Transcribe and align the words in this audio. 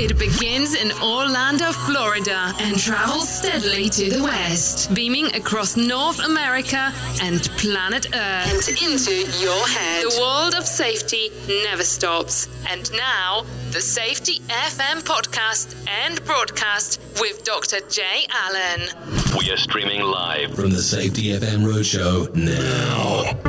It 0.00 0.16
begins 0.16 0.76
in 0.76 0.92
Orlando, 1.02 1.72
Florida, 1.72 2.54
and 2.60 2.78
travels 2.78 3.28
steadily 3.28 3.88
to 3.88 4.08
the 4.08 4.22
west, 4.22 4.94
beaming 4.94 5.26
across 5.34 5.76
North 5.76 6.24
America 6.24 6.92
and 7.20 7.42
planet 7.58 8.06
Earth 8.14 8.68
and 8.68 8.80
into 8.80 9.10
your 9.40 9.66
head. 9.66 10.04
The 10.04 10.20
world 10.20 10.54
of 10.54 10.66
safety 10.66 11.32
never 11.64 11.82
stops. 11.82 12.46
And 12.70 12.88
now, 12.92 13.44
the 13.72 13.80
Safety 13.80 14.38
FM 14.48 15.02
podcast 15.02 15.74
and 15.88 16.24
broadcast 16.24 17.00
with 17.18 17.42
Dr. 17.42 17.80
Jay 17.90 18.24
Allen. 18.30 18.88
We 19.36 19.50
are 19.50 19.56
streaming 19.56 20.02
live 20.02 20.54
from 20.54 20.70
the 20.70 20.82
Safety 20.82 21.32
FM 21.32 21.64
Roadshow 21.64 22.32
now. 22.36 23.47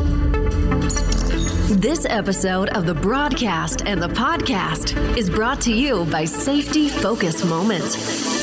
This 1.80 2.06
episode 2.10 2.68
of 2.72 2.86
the 2.86 2.94
broadcast 2.94 3.84
and 3.86 4.02
the 4.02 4.10
podcast 4.10 4.98
is 5.16 5.30
brought 5.30 5.62
to 5.62 5.74
you 5.74 6.04
by 6.08 6.26
Safety 6.26 6.90
Focus 6.90 7.46
Moments. 7.46 8.39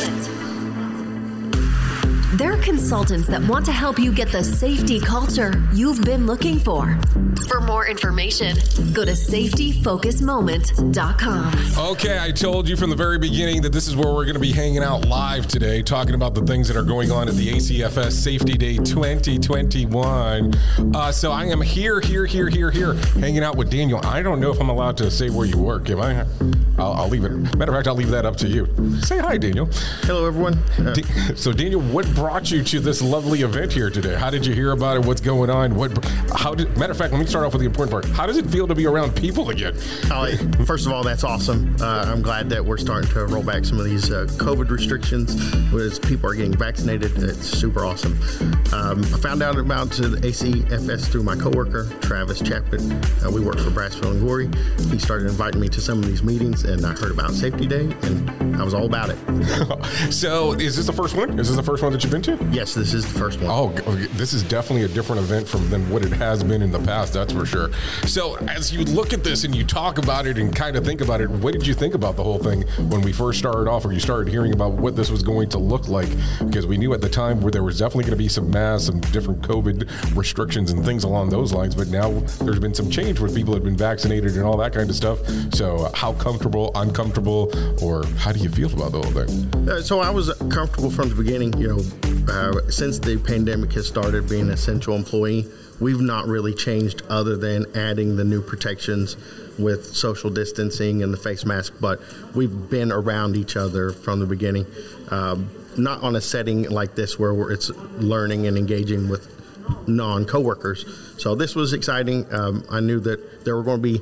They're 2.36 2.58
consultants 2.58 3.26
that 3.28 3.40
want 3.48 3.64
to 3.64 3.72
help 3.72 3.98
you 3.98 4.12
get 4.12 4.30
the 4.30 4.44
safety 4.44 5.00
culture 5.00 5.54
you've 5.72 6.04
been 6.04 6.26
looking 6.26 6.58
for. 6.58 6.98
For 7.48 7.62
more 7.62 7.86
information, 7.86 8.56
go 8.92 9.06
to 9.06 9.12
safetyfocusmoment.com. 9.12 11.54
Okay, 11.92 12.18
I 12.18 12.30
told 12.32 12.68
you 12.68 12.76
from 12.76 12.90
the 12.90 12.96
very 12.96 13.18
beginning 13.18 13.62
that 13.62 13.72
this 13.72 13.88
is 13.88 13.96
where 13.96 14.12
we're 14.12 14.26
going 14.26 14.34
to 14.34 14.40
be 14.40 14.52
hanging 14.52 14.82
out 14.82 15.06
live 15.06 15.46
today, 15.46 15.80
talking 15.82 16.14
about 16.14 16.34
the 16.34 16.42
things 16.42 16.68
that 16.68 16.76
are 16.76 16.82
going 16.82 17.10
on 17.10 17.26
at 17.26 17.36
the 17.36 17.52
ACFS 17.52 18.12
Safety 18.12 18.58
Day 18.58 18.76
2021. 18.76 20.52
Uh, 20.94 21.10
so 21.10 21.32
I 21.32 21.46
am 21.46 21.62
here, 21.62 22.00
here, 22.00 22.26
here, 22.26 22.50
here, 22.50 22.70
here, 22.70 22.92
hanging 23.18 23.44
out 23.44 23.56
with 23.56 23.70
Daniel. 23.70 23.98
I 24.04 24.20
don't 24.20 24.40
know 24.40 24.50
if 24.50 24.60
I'm 24.60 24.68
allowed 24.68 24.98
to 24.98 25.10
say 25.10 25.30
where 25.30 25.46
you 25.46 25.56
work. 25.56 25.88
Am 25.88 26.02
I? 26.02 26.26
I'll, 26.78 26.92
I'll 26.92 27.08
leave 27.08 27.24
it. 27.24 27.30
Matter 27.56 27.72
of 27.72 27.78
fact, 27.78 27.88
I'll 27.88 27.94
leave 27.94 28.10
that 28.10 28.26
up 28.26 28.36
to 28.36 28.46
you. 28.48 28.68
Say 29.00 29.16
hi, 29.18 29.38
Daniel. 29.38 29.70
Hello, 30.02 30.26
everyone. 30.26 30.58
Uh, 30.78 30.94
so, 31.34 31.50
Daniel, 31.52 31.80
what 31.80 32.06
brought 32.14 32.25
you 32.26 32.62
to 32.62 32.80
this 32.80 33.00
lovely 33.00 33.42
event 33.42 33.72
here 33.72 33.88
today? 33.88 34.14
How 34.14 34.30
did 34.30 34.44
you 34.44 34.52
hear 34.52 34.72
about 34.72 34.96
it? 34.96 35.06
What's 35.06 35.20
going 35.20 35.48
on? 35.48 35.74
What? 35.74 36.04
How 36.34 36.54
did? 36.54 36.76
Matter 36.76 36.92
of 36.92 36.98
fact, 36.98 37.12
let 37.12 37.20
me 37.20 37.26
start 37.26 37.46
off 37.46 37.52
with 37.52 37.60
the 37.60 37.66
important 37.66 37.92
part. 37.92 38.04
How 38.16 38.26
does 38.26 38.36
it 38.36 38.46
feel 38.46 38.66
to 38.66 38.74
be 38.74 38.86
around 38.86 39.14
people 39.14 39.50
again? 39.50 39.76
Uh, 40.10 40.36
first 40.64 40.86
of 40.86 40.92
all, 40.92 41.02
that's 41.02 41.24
awesome. 41.24 41.76
Uh, 41.80 42.04
I'm 42.06 42.22
glad 42.22 42.50
that 42.50 42.64
we're 42.64 42.78
starting 42.78 43.08
to 43.10 43.26
roll 43.26 43.42
back 43.42 43.64
some 43.64 43.78
of 43.78 43.84
these 43.84 44.10
uh, 44.10 44.26
COVID 44.32 44.68
restrictions 44.70 45.34
as 45.72 45.98
people 45.98 46.28
are 46.28 46.34
getting 46.34 46.56
vaccinated. 46.56 47.16
It's 47.22 47.46
super 47.46 47.84
awesome. 47.84 48.18
Um, 48.72 49.02
I 49.14 49.18
found 49.18 49.42
out 49.42 49.56
about 49.56 49.90
the 49.90 50.18
ACFS 50.22 51.06
through 51.06 51.22
my 51.22 51.36
coworker 51.36 51.88
Travis 52.00 52.40
Chapman. 52.42 52.92
Uh, 53.24 53.30
we 53.30 53.40
worked 53.40 53.60
for 53.60 53.70
Brasfield 53.70 54.12
and 54.12 54.20
Gorrie. 54.20 54.50
He 54.90 54.98
started 54.98 55.28
inviting 55.28 55.60
me 55.60 55.68
to 55.68 55.80
some 55.80 56.00
of 56.00 56.06
these 56.06 56.22
meetings, 56.22 56.64
and 56.64 56.84
I 56.84 56.92
heard 56.92 57.12
about 57.12 57.30
Safety 57.30 57.66
Day, 57.66 57.94
and 58.02 58.56
I 58.56 58.64
was 58.64 58.74
all 58.74 58.86
about 58.86 59.10
it. 59.10 60.12
so, 60.12 60.52
is 60.52 60.76
this 60.76 60.86
the 60.86 60.92
first 60.92 61.14
one? 61.14 61.38
Is 61.38 61.48
this 61.48 61.56
the 61.56 61.62
first 61.62 61.82
one 61.82 61.92
that 61.92 62.02
you've 62.06 62.24
been 62.24 62.38
to? 62.38 62.44
Yes, 62.52 62.74
this 62.74 62.94
is 62.94 63.10
the 63.12 63.18
first 63.18 63.40
one. 63.40 63.50
Oh, 63.50 63.70
this 64.14 64.32
is 64.32 64.42
definitely 64.44 64.84
a 64.84 64.88
different 64.88 65.20
event 65.22 65.48
from 65.48 65.68
than 65.70 65.88
what 65.90 66.04
it 66.04 66.12
has 66.12 66.44
been 66.44 66.62
in 66.62 66.70
the 66.70 66.78
past. 66.78 67.12
That's 67.12 67.32
for 67.32 67.44
sure. 67.44 67.70
So, 68.04 68.36
as 68.46 68.72
you 68.72 68.84
look 68.84 69.12
at 69.12 69.24
this 69.24 69.44
and 69.44 69.54
you 69.54 69.64
talk 69.64 69.98
about 69.98 70.26
it 70.26 70.38
and 70.38 70.54
kind 70.54 70.76
of 70.76 70.84
think 70.84 71.00
about 71.00 71.20
it, 71.20 71.28
what 71.28 71.52
did 71.52 71.66
you 71.66 71.74
think 71.74 71.94
about 71.94 72.16
the 72.16 72.22
whole 72.22 72.38
thing 72.38 72.62
when 72.88 73.00
we 73.00 73.12
first 73.12 73.38
started 73.38 73.68
off, 73.68 73.84
or 73.84 73.92
you 73.92 73.98
started 73.98 74.30
hearing 74.30 74.52
about 74.52 74.74
what 74.74 74.94
this 74.94 75.10
was 75.10 75.22
going 75.22 75.48
to 75.50 75.58
look 75.58 75.88
like? 75.88 76.08
Because 76.46 76.66
we 76.66 76.76
knew 76.76 76.94
at 76.94 77.00
the 77.00 77.08
time 77.08 77.40
where 77.40 77.50
there 77.50 77.64
was 77.64 77.78
definitely 77.78 78.04
going 78.04 78.12
to 78.12 78.22
be 78.24 78.28
some 78.28 78.50
mass 78.50 78.88
and 78.88 79.00
different 79.12 79.42
COVID 79.42 80.16
restrictions 80.16 80.70
and 80.70 80.84
things 80.84 81.02
along 81.04 81.30
those 81.30 81.52
lines. 81.52 81.74
But 81.74 81.88
now 81.88 82.10
there's 82.40 82.60
been 82.60 82.74
some 82.74 82.88
change 82.88 83.18
where 83.18 83.30
people 83.30 83.52
have 83.54 83.64
been 83.64 83.76
vaccinated 83.76 84.36
and 84.36 84.44
all 84.44 84.56
that 84.58 84.72
kind 84.72 84.88
of 84.88 84.96
stuff. 84.96 85.18
So, 85.52 85.90
how 85.94 86.12
comfortable, 86.14 86.70
uncomfortable, 86.76 87.50
or 87.82 88.06
how 88.18 88.30
do 88.30 88.38
you 88.38 88.48
feel 88.48 88.72
about 88.72 88.92
the 88.92 89.02
whole 89.02 89.24
thing? 89.24 89.68
Uh, 89.68 89.80
so, 89.80 89.98
I 89.98 90.10
was 90.10 90.32
comfortable 90.50 90.90
from 90.90 91.08
the 91.08 91.16
beginning. 91.16 91.56
You 91.58 91.68
know, 91.68 91.82
uh, 92.28 92.70
since 92.70 92.98
the 92.98 93.18
pandemic 93.18 93.72
has 93.72 93.86
started, 93.86 94.28
being 94.28 94.50
essential 94.50 94.94
employee, 94.94 95.46
we've 95.80 96.00
not 96.00 96.26
really 96.26 96.54
changed 96.54 97.02
other 97.08 97.36
than 97.36 97.66
adding 97.76 98.16
the 98.16 98.24
new 98.24 98.42
protections 98.42 99.16
with 99.58 99.84
social 99.94 100.30
distancing 100.30 101.02
and 101.02 101.12
the 101.12 101.16
face 101.16 101.44
mask, 101.44 101.74
but 101.80 102.00
we've 102.34 102.70
been 102.70 102.92
around 102.92 103.36
each 103.36 103.56
other 103.56 103.92
from 103.92 104.20
the 104.20 104.26
beginning. 104.26 104.66
Um, 105.10 105.50
not 105.76 106.02
on 106.02 106.16
a 106.16 106.20
setting 106.20 106.64
like 106.70 106.94
this 106.94 107.18
where 107.18 107.50
it's 107.50 107.70
learning 107.98 108.46
and 108.46 108.56
engaging 108.56 109.08
with 109.08 109.32
non 109.86 110.24
coworkers. 110.24 110.84
So 111.18 111.34
this 111.34 111.54
was 111.54 111.72
exciting. 111.72 112.32
Um, 112.32 112.64
I 112.70 112.80
knew 112.80 113.00
that 113.00 113.44
there 113.44 113.56
were 113.56 113.62
going 113.62 113.82
to 113.82 113.82
be 113.82 114.00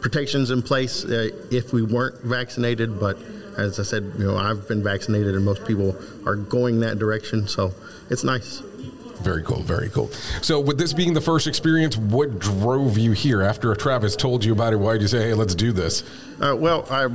protections 0.00 0.50
in 0.50 0.62
place 0.62 1.04
uh, 1.04 1.30
if 1.50 1.72
we 1.72 1.82
weren't 1.82 2.20
vaccinated, 2.22 3.00
but 3.00 3.18
as 3.56 3.80
I 3.80 3.82
said, 3.82 4.12
you 4.18 4.26
know, 4.26 4.36
I've 4.36 4.68
been 4.68 4.82
vaccinated 4.82 5.34
and 5.34 5.44
most 5.44 5.64
people 5.66 5.96
are 6.26 6.36
going 6.36 6.80
that 6.80 6.98
direction. 6.98 7.48
So 7.48 7.72
it's 8.10 8.24
nice. 8.24 8.62
Very 9.20 9.42
cool, 9.42 9.62
very 9.62 9.88
cool. 9.88 10.08
So, 10.42 10.60
with 10.60 10.78
this 10.78 10.92
being 10.92 11.14
the 11.14 11.22
first 11.22 11.46
experience, 11.46 11.96
what 11.96 12.38
drove 12.38 12.98
you 12.98 13.12
here? 13.12 13.42
After 13.42 13.74
Travis 13.74 14.14
told 14.14 14.44
you 14.44 14.52
about 14.52 14.74
it, 14.74 14.76
why 14.76 14.92
did 14.92 15.02
you 15.02 15.08
say, 15.08 15.28
"Hey, 15.28 15.34
let's 15.34 15.54
do 15.54 15.72
this"? 15.72 16.04
Uh, 16.38 16.54
well, 16.54 16.86
I 16.90 17.08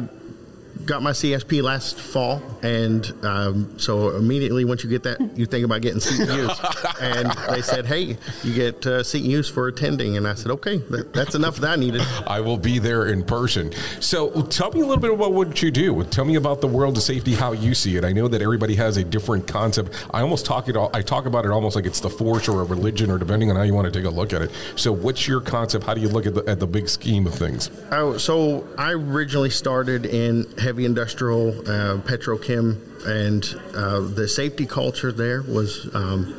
got 0.86 1.02
my 1.02 1.12
CSP 1.12 1.62
last 1.62 2.00
fall, 2.00 2.42
and 2.62 3.14
um, 3.24 3.80
so 3.80 4.16
immediately 4.16 4.66
once 4.66 4.84
you 4.84 4.90
get 4.90 5.04
that, 5.04 5.20
you 5.38 5.46
think 5.46 5.66
about 5.66 5.82
getting 5.82 6.00
CEUs. 6.00 7.02
and 7.02 7.32
they 7.54 7.62
said, 7.62 7.86
"Hey, 7.86 8.18
you 8.44 8.54
get 8.54 8.86
uh, 8.86 9.02
CEUs 9.02 9.52
for 9.52 9.68
attending," 9.68 10.18
and 10.18 10.28
I 10.28 10.34
said, 10.34 10.52
"Okay, 10.52 10.78
that, 10.90 11.14
that's 11.14 11.36
enough 11.36 11.58
that 11.58 11.72
I 11.72 11.76
needed." 11.76 12.02
I 12.28 12.40
will 12.40 12.58
be 12.58 12.80
there 12.80 13.08
in 13.08 13.24
person. 13.24 13.72
So, 14.00 14.44
tell 14.44 14.72
me 14.72 14.82
a 14.82 14.86
little 14.86 15.02
bit 15.02 15.12
about 15.12 15.34
what 15.34 15.62
you 15.62 15.72
do. 15.72 16.04
Tell 16.06 16.26
me 16.26 16.36
about 16.36 16.62
the 16.62 16.68
world 16.68 16.98
of 16.98 17.04
safety, 17.04 17.34
how 17.34 17.52
you 17.52 17.74
see 17.74 17.98
it. 17.98 18.06
I 18.06 18.12
know 18.12 18.28
that 18.28 18.42
everybody 18.42 18.76
has 18.76 18.98
a 18.98 19.04
different 19.04 19.48
concept. 19.48 20.06
I 20.12 20.22
almost 20.22 20.46
talk 20.46 20.68
it. 20.68 20.76
I 20.76 21.02
talk 21.02 21.26
about 21.26 21.46
it 21.46 21.52
almost 21.52 21.76
like 21.76 21.86
it's 21.86 22.00
the 22.00 22.10
force 22.10 22.48
or 22.48 22.62
a 22.62 22.66
religion, 22.66 23.12
or 23.12 23.18
depending 23.18 23.50
on 23.50 23.56
how 23.56 23.64
you 23.64 23.74
want 23.74 23.92
to 23.92 24.00
take 24.00 24.08
a 24.08 24.14
look 24.14 24.34
at 24.34 24.42
it. 24.42 24.52
So, 24.76 24.92
what's 24.92 25.28
your 25.28 25.42
concept? 25.42 25.86
How 25.86 25.94
do 25.94 26.02
you 26.02 26.10
look 26.10 26.26
at 26.26 26.34
the, 26.34 26.44
at 26.48 26.60
the 26.60 26.68
big 26.68 26.90
scheme 26.90 27.28
of 27.28 27.34
things? 27.34 27.70
Oh, 27.92 28.18
so 28.18 28.68
I 28.78 28.94
originally 28.94 29.50
started 29.50 30.06
in 30.06 30.46
heavy 30.58 30.71
industrial, 30.80 31.50
uh, 31.62 31.98
petrochem, 32.02 32.78
and 33.06 33.76
uh, 33.76 34.02
the 34.02 34.28
safety 34.28 34.66
culture 34.66 35.12
there 35.12 35.42
was 35.42 35.94
um, 35.94 36.36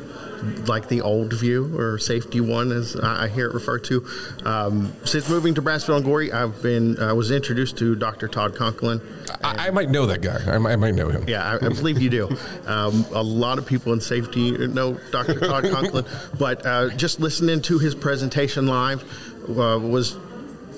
like 0.67 0.87
the 0.87 1.01
old 1.01 1.33
view 1.33 1.77
or 1.77 1.97
safety 1.97 2.41
one, 2.41 2.71
as 2.71 2.95
I 2.95 3.27
hear 3.27 3.47
it 3.49 3.53
referred 3.53 3.83
to. 3.85 4.05
Um, 4.45 4.93
since 5.05 5.29
moving 5.29 5.55
to 5.55 5.61
Brasfield 5.61 5.97
and 5.97 6.05
Gorrie, 6.05 6.31
I've 6.31 6.61
been 6.61 6.99
I 6.99 7.13
was 7.13 7.31
introduced 7.31 7.77
to 7.77 7.95
Dr. 7.95 8.27
Todd 8.27 8.55
Conklin. 8.55 9.01
I, 9.43 9.67
I, 9.67 9.71
might 9.71 9.89
know 9.89 10.05
that 10.05 10.21
guy. 10.21 10.39
I 10.47 10.57
might, 10.57 10.73
I 10.73 10.75
might 10.75 10.95
know 10.95 11.09
him. 11.09 11.25
Yeah, 11.27 11.43
I, 11.43 11.65
I 11.65 11.69
believe 11.69 12.01
you 12.01 12.09
do. 12.09 12.37
Um, 12.65 13.05
a 13.13 13.23
lot 13.23 13.57
of 13.57 13.65
people 13.65 13.93
in 13.93 14.01
safety 14.01 14.51
know 14.67 14.99
Dr. 15.11 15.39
Todd 15.39 15.69
Conklin, 15.69 16.05
but 16.37 16.65
uh, 16.65 16.89
just 16.89 17.19
listening 17.19 17.61
to 17.63 17.79
his 17.79 17.95
presentation 17.95 18.67
live 18.67 19.03
uh, 19.49 19.79
was 19.79 20.17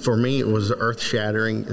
for 0.04 0.16
me, 0.16 0.40
it 0.40 0.48
was 0.48 0.72
earth 0.72 1.02
shattering. 1.02 1.66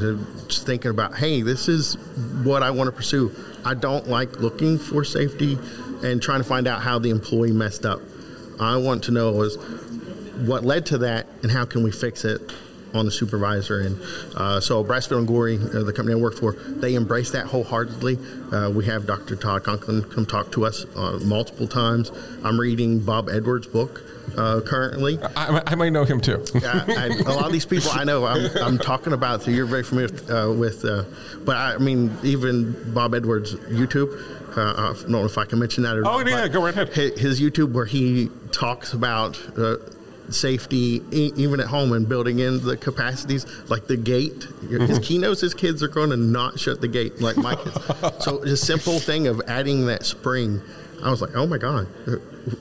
Just 0.49 0.67
thinking 0.67 0.91
about, 0.91 1.17
hey, 1.17 1.43
this 1.43 1.69
is 1.69 1.97
what 2.43 2.63
I 2.63 2.71
want 2.71 2.89
to 2.89 2.93
pursue. 2.93 3.35
I 3.65 3.75
don't 3.75 4.09
like 4.09 4.41
looking 4.41 4.79
for 4.79 5.05
safety 5.05 5.59
and 6.03 6.21
trying 6.21 6.41
to 6.41 6.49
find 6.49 6.67
out 6.67 6.83
how 6.83 6.99
the 6.99 7.11
employee 7.11 7.53
messed 7.53 7.87
up. 7.87 8.01
I 8.61 8.77
want 8.77 9.05
to 9.05 9.13
know 9.13 9.43
is 9.43 9.57
what 10.47 10.65
led 10.65 10.87
to 10.87 10.99
that 10.99 11.27
and 11.43 11.51
how 11.51 11.65
can 11.65 11.83
we 11.83 11.93
fix 11.93 12.25
it 12.25 12.41
on 12.95 13.05
the 13.05 13.11
supervisor. 13.11 13.81
And 13.81 14.01
uh, 14.37 14.61
so 14.61 14.85
Brasfield 14.85 15.19
and 15.19 15.27
Gorrie, 15.27 15.59
uh, 15.59 15.83
the 15.83 15.93
company 15.93 16.19
I 16.19 16.21
work 16.21 16.35
for, 16.35 16.53
they 16.53 16.95
embrace 16.95 17.31
that 17.33 17.47
wholeheartedly. 17.47 18.19
Uh, 18.53 18.71
we 18.71 18.85
have 18.87 19.07
Dr. 19.07 19.37
Todd 19.37 19.65
Conklin 19.65 20.05
come 20.05 20.27
talk 20.27 20.53
to 20.53 20.65
us 20.67 20.85
uh, 20.97 21.19
multiple 21.23 21.69
times. 21.69 22.11
I'm 22.45 22.59
reading 22.59 23.01
Bob 23.01 23.29
Edwards' 23.29 23.67
book 23.67 24.03
uh, 24.37 24.61
currently. 24.61 25.19
I, 25.37 25.63
I, 25.67 25.75
might 25.75 25.91
know 25.91 26.05
him 26.05 26.21
too. 26.21 26.45
uh, 26.65 26.85
a 26.89 27.33
lot 27.33 27.47
of 27.47 27.53
these 27.53 27.67
people 27.67 27.91
I 27.91 28.05
know, 28.05 28.25
I'm, 28.25 28.51
I'm 28.59 28.79
talking 28.79 29.13
about, 29.13 29.43
so 29.43 29.51
you're 29.51 29.67
very 29.67 29.83
familiar 29.83 30.09
uh, 30.33 30.53
with. 30.53 30.85
Uh, 30.85 31.05
but 31.45 31.57
I 31.57 31.79
mean, 31.79 32.17
even 32.23 32.93
Bob 32.93 33.15
Edwards' 33.15 33.55
YouTube. 33.55 34.39
Uh, 34.57 34.75
I 34.77 34.93
don't 34.93 35.09
know 35.09 35.25
if 35.25 35.39
I 35.39 35.47
can 35.47 35.59
mention 35.59 35.83
that 35.85 35.97
or 35.97 36.07
oh, 36.07 36.19
not. 36.19 36.27
yeah, 36.29 36.49
go 36.49 36.63
right 36.63 36.77
ahead. 36.77 37.19
His 37.19 37.41
YouTube, 37.41 37.73
where 37.73 37.87
he 37.87 38.31
talks 38.51 38.93
about 38.93 39.41
uh, 39.57 39.77
safety, 40.33 41.03
e- 41.11 41.33
even 41.37 41.61
at 41.61 41.67
home, 41.67 41.93
and 41.93 42.09
building 42.09 42.39
in 42.39 42.65
the 42.65 42.77
capacities, 42.77 43.47
like 43.69 43.87
the 43.87 43.97
gate. 43.97 44.45
His, 44.69 44.81
mm-hmm. 44.81 45.03
he 45.03 45.19
knows 45.19 45.41
his 45.41 45.55
kids 45.55 45.83
are 45.83 45.89
going 45.89 46.11
to 46.11 46.17
not 46.17 46.59
shut 46.59 46.81
the 46.81 46.89
gate 46.89 47.21
like 47.21 47.37
my 47.37 47.55
kids. 47.55 47.79
so, 48.25 48.39
the 48.39 48.57
simple 48.57 48.99
thing 48.99 49.27
of 49.27 49.41
adding 49.47 49.87
that 49.87 50.05
spring, 50.05 50.61
I 51.03 51.11
was 51.11 51.21
like, 51.21 51.35
oh 51.35 51.47
my 51.47 51.59
God, 51.59 51.87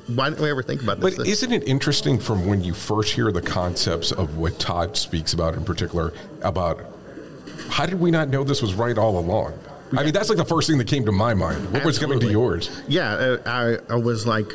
why 0.08 0.30
didn't 0.30 0.42
we 0.42 0.50
ever 0.50 0.64
think 0.64 0.82
about 0.82 1.00
this? 1.00 1.18
But 1.18 1.28
isn't 1.28 1.52
it 1.52 1.68
interesting 1.68 2.20
from 2.20 2.46
when 2.46 2.64
you 2.64 2.74
first 2.74 3.14
hear 3.14 3.32
the 3.32 3.42
concepts 3.42 4.12
of 4.12 4.38
what 4.38 4.60
Todd 4.60 4.98
speaks 4.98 5.34
about 5.34 5.56
in 5.56 5.64
particular 5.64 6.14
about 6.42 6.86
how 7.70 7.86
did 7.86 8.00
we 8.00 8.12
not 8.12 8.30
know 8.30 8.44
this 8.44 8.62
was 8.62 8.74
right 8.74 8.98
all 8.98 9.18
along? 9.18 9.58
I 9.98 10.04
mean, 10.04 10.14
that's 10.14 10.30
like 10.30 10.38
the 10.38 10.46
first 10.46 10.70
thing 10.70 10.78
that 10.78 10.88
came 10.88 11.06
to 11.06 11.12
my 11.12 11.34
mind. 11.34 11.72
What 11.72 11.84
was 11.84 12.00
coming 12.00 12.20
to 12.22 12.32
yours? 12.32 12.82
Yeah, 12.88 13.38
I, 13.46 13.78
I 13.90 13.96
was 13.96 14.26
like, 14.26 14.48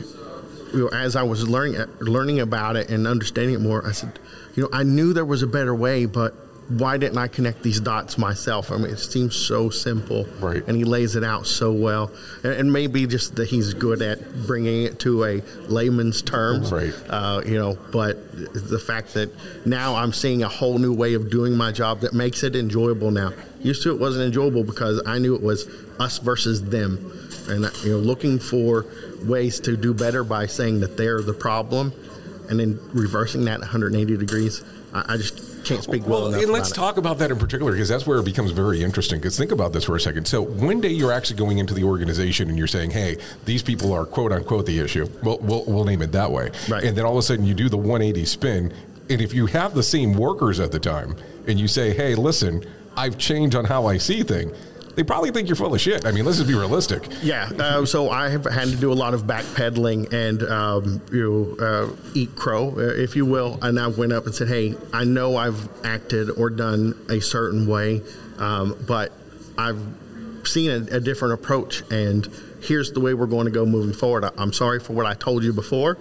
you 0.73 0.81
know, 0.81 0.89
as 0.89 1.17
I 1.17 1.23
was 1.23 1.49
learning 1.49 1.85
learning 2.01 2.41
about 2.41 2.77
it 2.77 2.91
and 2.91 3.07
understanding 3.07 3.55
it 3.55 3.61
more, 3.61 3.87
I 3.87 3.93
said, 3.93 4.19
you 4.55 4.63
know, 4.63 4.69
I 4.73 4.83
knew 4.83 5.13
there 5.13 5.25
was 5.25 5.43
a 5.43 5.47
better 5.47 5.75
way, 5.75 6.07
but 6.07 6.35
why 6.69 6.97
didn't 6.97 7.19
I 7.19 7.29
connect 7.29 7.63
these 7.63 7.79
dots 7.79 8.19
myself? 8.19 8.73
I 8.73 8.77
mean, 8.77 8.87
it 8.87 8.99
seems 8.99 9.37
so 9.37 9.71
simple, 9.71 10.25
right? 10.41 10.67
And 10.67 10.77
he 10.77 10.85
lays 10.85 11.15
it 11.15 11.23
out 11.23 11.47
so 11.47 11.73
well, 11.73 12.11
and, 12.43 12.53
and 12.55 12.73
maybe 12.73 13.07
just 13.07 13.37
that 13.37 13.49
he's 13.49 13.73
good 13.75 14.03
at 14.03 14.47
bringing 14.47 14.83
it 14.83 14.99
to 15.01 15.25
a 15.25 15.43
layman's 15.69 16.23
terms, 16.23 16.73
right? 16.73 16.93
Uh, 17.09 17.43
you 17.47 17.57
know, 17.57 17.79
but 17.93 18.17
the 18.33 18.79
fact 18.79 19.15
that 19.15 19.31
now 19.65 19.95
I'm 19.95 20.13
seeing 20.13 20.43
a 20.43 20.49
whole 20.49 20.79
new 20.79 20.93
way 20.93 21.15
of 21.15 21.31
doing 21.31 21.57
my 21.57 21.71
job 21.71 22.01
that 22.01 22.15
makes 22.15 22.43
it 22.43 22.57
enjoyable 22.57 23.11
now. 23.11 23.33
Used 23.61 23.83
to, 23.85 23.91
it 23.91 24.01
wasn't 24.01 24.25
enjoyable 24.25 24.65
because 24.65 25.01
I 25.07 25.19
knew 25.19 25.35
it 25.35 25.43
was 25.43 25.69
us 26.01 26.19
versus 26.19 26.69
them, 26.69 26.97
and 27.49 27.71
you 27.85 27.93
know, 27.93 27.99
looking 27.99 28.39
for 28.39 28.87
ways 29.29 29.61
to 29.61 29.77
do 29.77 29.95
better 29.95 30.25
by 30.25 30.47
saying 30.47 30.81
that 30.81 30.97
they're 30.97 31.23
the 31.23 31.35
problem, 31.35 31.93
and 32.49 32.61
then 32.61 32.79
reversing 32.93 33.45
that 33.47 33.61
180 33.61 34.17
degrees. 34.17 34.63
I, 34.95 35.15
I 35.15 35.17
just 35.17 35.65
can't 35.65 35.83
speak 35.83 36.07
well, 36.07 36.23
well 36.23 36.29
enough. 36.29 36.43
And 36.43 36.53
let's 36.53 36.71
about 36.71 36.81
talk 36.81 36.97
about 36.97 37.19
that 37.19 37.31
in 37.31 37.39
particular 37.39 37.73
because 37.73 37.89
that's 37.89 38.07
where 38.07 38.19
it 38.19 38.25
becomes 38.25 38.53
very 38.53 38.83
interesting. 38.83 39.19
Because 39.19 39.37
think 39.37 39.53
about 39.53 39.73
this 39.73 39.85
for 39.85 39.97
a 39.97 40.01
second. 40.01 40.27
So 40.27 40.43
one 40.43 40.81
day 40.81 40.91
you're 40.91 41.13
actually 41.13 41.37
going 41.37 41.59
into 41.59 41.75
the 41.75 41.85
organization 41.85 42.49
and 42.49 42.57
you're 42.57 42.67
saying, 42.67 42.91
"Hey, 42.91 43.17
these 43.45 43.63
people 43.63 43.93
are 43.93 44.07
quote 44.07 44.33
unquote 44.33 44.67
the 44.67 44.79
issue." 44.79 45.09
Well, 45.23 45.39
we'll, 45.41 45.65
we'll 45.67 45.85
name 45.85 46.03
it 46.03 46.13
that 46.13 46.31
way. 46.31 46.51
Right. 46.69 46.85
And 46.85 46.97
then 46.97 47.05
all 47.05 47.13
of 47.13 47.19
a 47.19 47.23
sudden 47.23 47.45
you 47.45 47.55
do 47.55 47.69
the 47.69 47.77
180 47.77 48.25
spin, 48.25 48.73
and 49.11 49.21
if 49.21 49.35
you 49.35 49.47
have 49.47 49.75
the 49.75 49.83
same 49.83 50.15
workers 50.15 50.61
at 50.61 50.73
the 50.73 50.81
time, 50.81 51.17
and 51.47 51.59
you 51.59 51.69
say, 51.69 51.93
"Hey, 51.93 52.15
listen, 52.15 52.65
I've 52.97 53.19
changed 53.19 53.57
on 53.57 53.65
how 53.65 53.87
I 53.87 53.99
see 53.99 54.23
things." 54.23 54.57
They 54.97 55.05
probably 55.05 55.31
think 55.31 55.47
you're 55.47 55.57
full 55.57 55.75
of 55.75 55.81
shit. 55.81 56.07
I 56.07 56.11
mean, 56.11 56.25
let's 56.25 56.39
just 56.39 56.49
be 56.49 56.55
realistic. 56.55 57.07
Yeah. 57.23 57.51
Uh, 57.59 57.85
so 57.85 58.11
I 58.11 58.31
have 58.31 58.45
had 58.47 58.69
to 58.69 58.77
do 58.77 58.91
a 58.91 58.95
lot 58.95 59.13
of 59.13 59.25
backpedaling 59.25 60.13
and 60.13 60.43
um, 60.43 61.03
you 61.13 61.57
know, 61.59 61.65
uh, 61.65 61.97
eat 62.15 62.35
crow, 62.35 62.71
uh, 62.71 62.81
if 62.81 63.15
you 63.15 63.27
will. 63.27 63.59
And 63.63 63.79
I 63.79 63.89
went 63.89 64.13
up 64.13 64.25
and 64.25 64.35
said, 64.35 64.49
"Hey, 64.49 64.75
I 64.95 65.05
know 65.05 65.37
I've 65.37 65.69
acted 65.85 66.31
or 66.31 66.49
done 66.49 66.99
a 67.11 67.21
certain 67.21 67.67
way, 67.67 68.03
um, 68.39 68.75
but 68.87 69.13
I've 69.59 69.81
seen 70.45 70.71
a, 70.71 70.97
a, 70.97 71.01
different 71.01 71.35
approach, 71.35 71.83
and 71.91 72.27
here's 72.63 72.93
the 72.93 73.01
way 73.01 73.13
we're 73.13 73.27
going 73.27 73.47
to 73.47 73.51
go 73.51 73.67
moving 73.67 73.93
forward. 73.93 74.25
I, 74.25 74.31
am 74.39 74.53
sorry 74.53 74.81
for 74.81 74.95
what 74.95 75.05
I 75.05 75.13
told 75.13 75.45
you 75.45 75.53
before, 75.53 75.99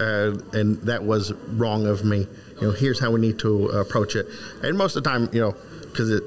uh, 0.00 0.38
and 0.54 0.80
that 0.82 1.04
was 1.04 1.32
wrong 1.32 1.86
of 1.86 2.02
me. 2.02 2.26
You 2.60 2.68
know, 2.68 2.70
here's 2.70 2.98
how 2.98 3.10
we 3.10 3.20
need 3.20 3.38
to 3.40 3.68
approach 3.68 4.16
it. 4.16 4.26
And 4.62 4.78
most 4.78 4.96
of 4.96 5.04
the 5.04 5.10
time, 5.10 5.28
you 5.32 5.40
know, 5.40 5.54
because 5.82 6.20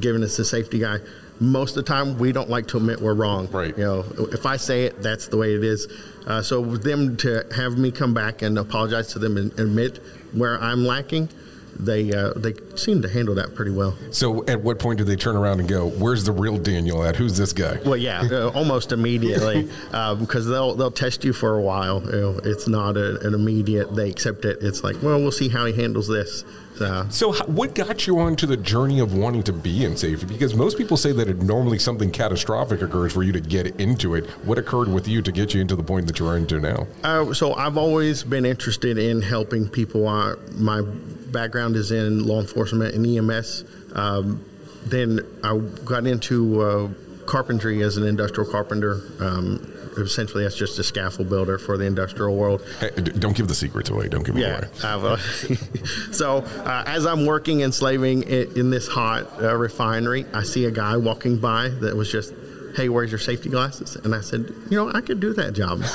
given 0.00 0.22
it's 0.22 0.38
a 0.38 0.44
safety 0.44 0.78
guy." 0.78 1.00
Most 1.40 1.76
of 1.76 1.84
the 1.84 1.88
time 1.88 2.18
we 2.18 2.32
don't 2.32 2.48
like 2.48 2.66
to 2.68 2.76
admit 2.76 3.00
we're 3.00 3.14
wrong. 3.14 3.48
Right. 3.50 3.76
You 3.76 3.84
know, 3.84 4.04
if 4.32 4.46
I 4.46 4.56
say 4.56 4.84
it, 4.84 5.02
that's 5.02 5.28
the 5.28 5.36
way 5.36 5.54
it 5.54 5.64
is. 5.64 5.86
Uh, 6.26 6.42
so 6.42 6.60
with 6.60 6.82
them 6.82 7.16
to 7.18 7.46
have 7.54 7.78
me 7.78 7.90
come 7.90 8.14
back 8.14 8.42
and 8.42 8.58
apologize 8.58 9.08
to 9.08 9.18
them 9.18 9.36
and 9.36 9.52
admit 9.58 9.98
where 10.32 10.60
I'm 10.60 10.84
lacking, 10.84 11.28
they 11.78 12.12
uh, 12.12 12.32
they 12.36 12.54
seem 12.76 13.02
to 13.02 13.08
handle 13.08 13.34
that 13.34 13.54
pretty 13.54 13.70
well. 13.70 13.96
So, 14.10 14.44
at 14.46 14.60
what 14.60 14.78
point 14.78 14.98
do 14.98 15.04
they 15.04 15.16
turn 15.16 15.36
around 15.36 15.60
and 15.60 15.68
go, 15.68 15.88
"Where's 15.88 16.24
the 16.24 16.32
real 16.32 16.58
Daniel 16.58 17.04
at? 17.04 17.16
Who's 17.16 17.36
this 17.36 17.52
guy?" 17.52 17.78
Well, 17.84 17.96
yeah, 17.96 18.22
uh, 18.30 18.50
almost 18.54 18.92
immediately, 18.92 19.68
because 19.90 20.46
um, 20.46 20.52
they'll 20.52 20.74
they'll 20.74 20.90
test 20.90 21.24
you 21.24 21.32
for 21.32 21.56
a 21.56 21.62
while. 21.62 22.02
You 22.04 22.20
know, 22.20 22.40
it's 22.44 22.68
not 22.68 22.96
a, 22.96 23.20
an 23.26 23.34
immediate. 23.34 23.94
They 23.94 24.10
accept 24.10 24.44
it. 24.44 24.58
It's 24.62 24.82
like, 24.82 24.96
well, 25.02 25.18
we'll 25.18 25.32
see 25.32 25.48
how 25.48 25.66
he 25.66 25.72
handles 25.72 26.08
this. 26.08 26.44
So, 26.76 27.08
so 27.08 27.32
what 27.46 27.74
got 27.74 28.06
you 28.06 28.18
onto 28.18 28.46
the 28.46 28.56
journey 28.56 29.00
of 29.00 29.14
wanting 29.14 29.42
to 29.44 29.52
be 29.52 29.84
in 29.84 29.96
safety? 29.96 30.26
Because 30.26 30.54
most 30.54 30.76
people 30.76 30.96
say 30.96 31.12
that 31.12 31.28
it 31.28 31.38
normally 31.38 31.78
something 31.78 32.10
catastrophic 32.10 32.82
occurs 32.82 33.12
for 33.14 33.22
you 33.22 33.32
to 33.32 33.40
get 33.40 33.80
into 33.80 34.14
it. 34.14 34.26
What 34.44 34.58
occurred 34.58 34.88
with 34.88 35.08
you 35.08 35.22
to 35.22 35.32
get 35.32 35.54
you 35.54 35.62
into 35.62 35.74
the 35.74 35.82
point 35.82 36.06
that 36.06 36.18
you're 36.18 36.36
into 36.36 36.60
now? 36.60 36.86
Uh, 37.02 37.32
so 37.32 37.54
I've 37.54 37.78
always 37.78 38.22
been 38.22 38.44
interested 38.44 38.98
in 38.98 39.22
helping 39.22 39.68
people. 39.68 40.06
Uh, 40.06 40.36
my 40.52 40.82
background 41.36 41.76
is 41.76 41.92
in 41.92 42.26
law 42.26 42.40
enforcement 42.40 42.94
and 42.94 43.06
EMS. 43.06 43.64
Um, 43.94 44.42
then 44.86 45.20
I 45.44 45.58
got 45.84 46.06
into 46.06 46.62
uh, 46.62 46.88
carpentry 47.26 47.82
as 47.82 47.98
an 47.98 48.04
industrial 48.04 48.50
carpenter. 48.50 49.02
Um, 49.20 49.72
essentially 49.98 50.42
that's 50.42 50.56
just 50.56 50.78
a 50.78 50.84
scaffold 50.84 51.28
builder 51.28 51.58
for 51.58 51.76
the 51.76 51.84
industrial 51.84 52.36
world. 52.36 52.62
Hey, 52.80 52.90
don't 52.90 53.36
give 53.36 53.48
the 53.48 53.54
secrets 53.54 53.90
away. 53.90 54.08
Don't 54.08 54.24
give 54.24 54.36
yeah, 54.36 54.56
away. 54.56 54.68
so 56.12 56.38
uh, 56.38 56.84
as 56.86 57.06
I'm 57.06 57.26
working 57.26 57.62
and 57.62 57.74
slaving 57.74 58.22
in 58.22 58.70
this 58.70 58.88
hot 58.88 59.42
uh, 59.42 59.54
refinery, 59.56 60.26
I 60.32 60.42
see 60.42 60.64
a 60.64 60.70
guy 60.70 60.96
walking 60.96 61.38
by 61.38 61.68
that 61.68 61.96
was 61.96 62.10
just, 62.10 62.34
"Hey, 62.76 62.88
where's 62.88 63.10
your 63.10 63.18
safety 63.18 63.48
glasses?" 63.48 63.96
And 63.96 64.14
I 64.14 64.20
said, 64.20 64.52
"You 64.70 64.76
know, 64.76 64.92
I 64.92 65.00
could 65.00 65.18
do 65.18 65.32
that 65.32 65.54
job. 65.54 65.80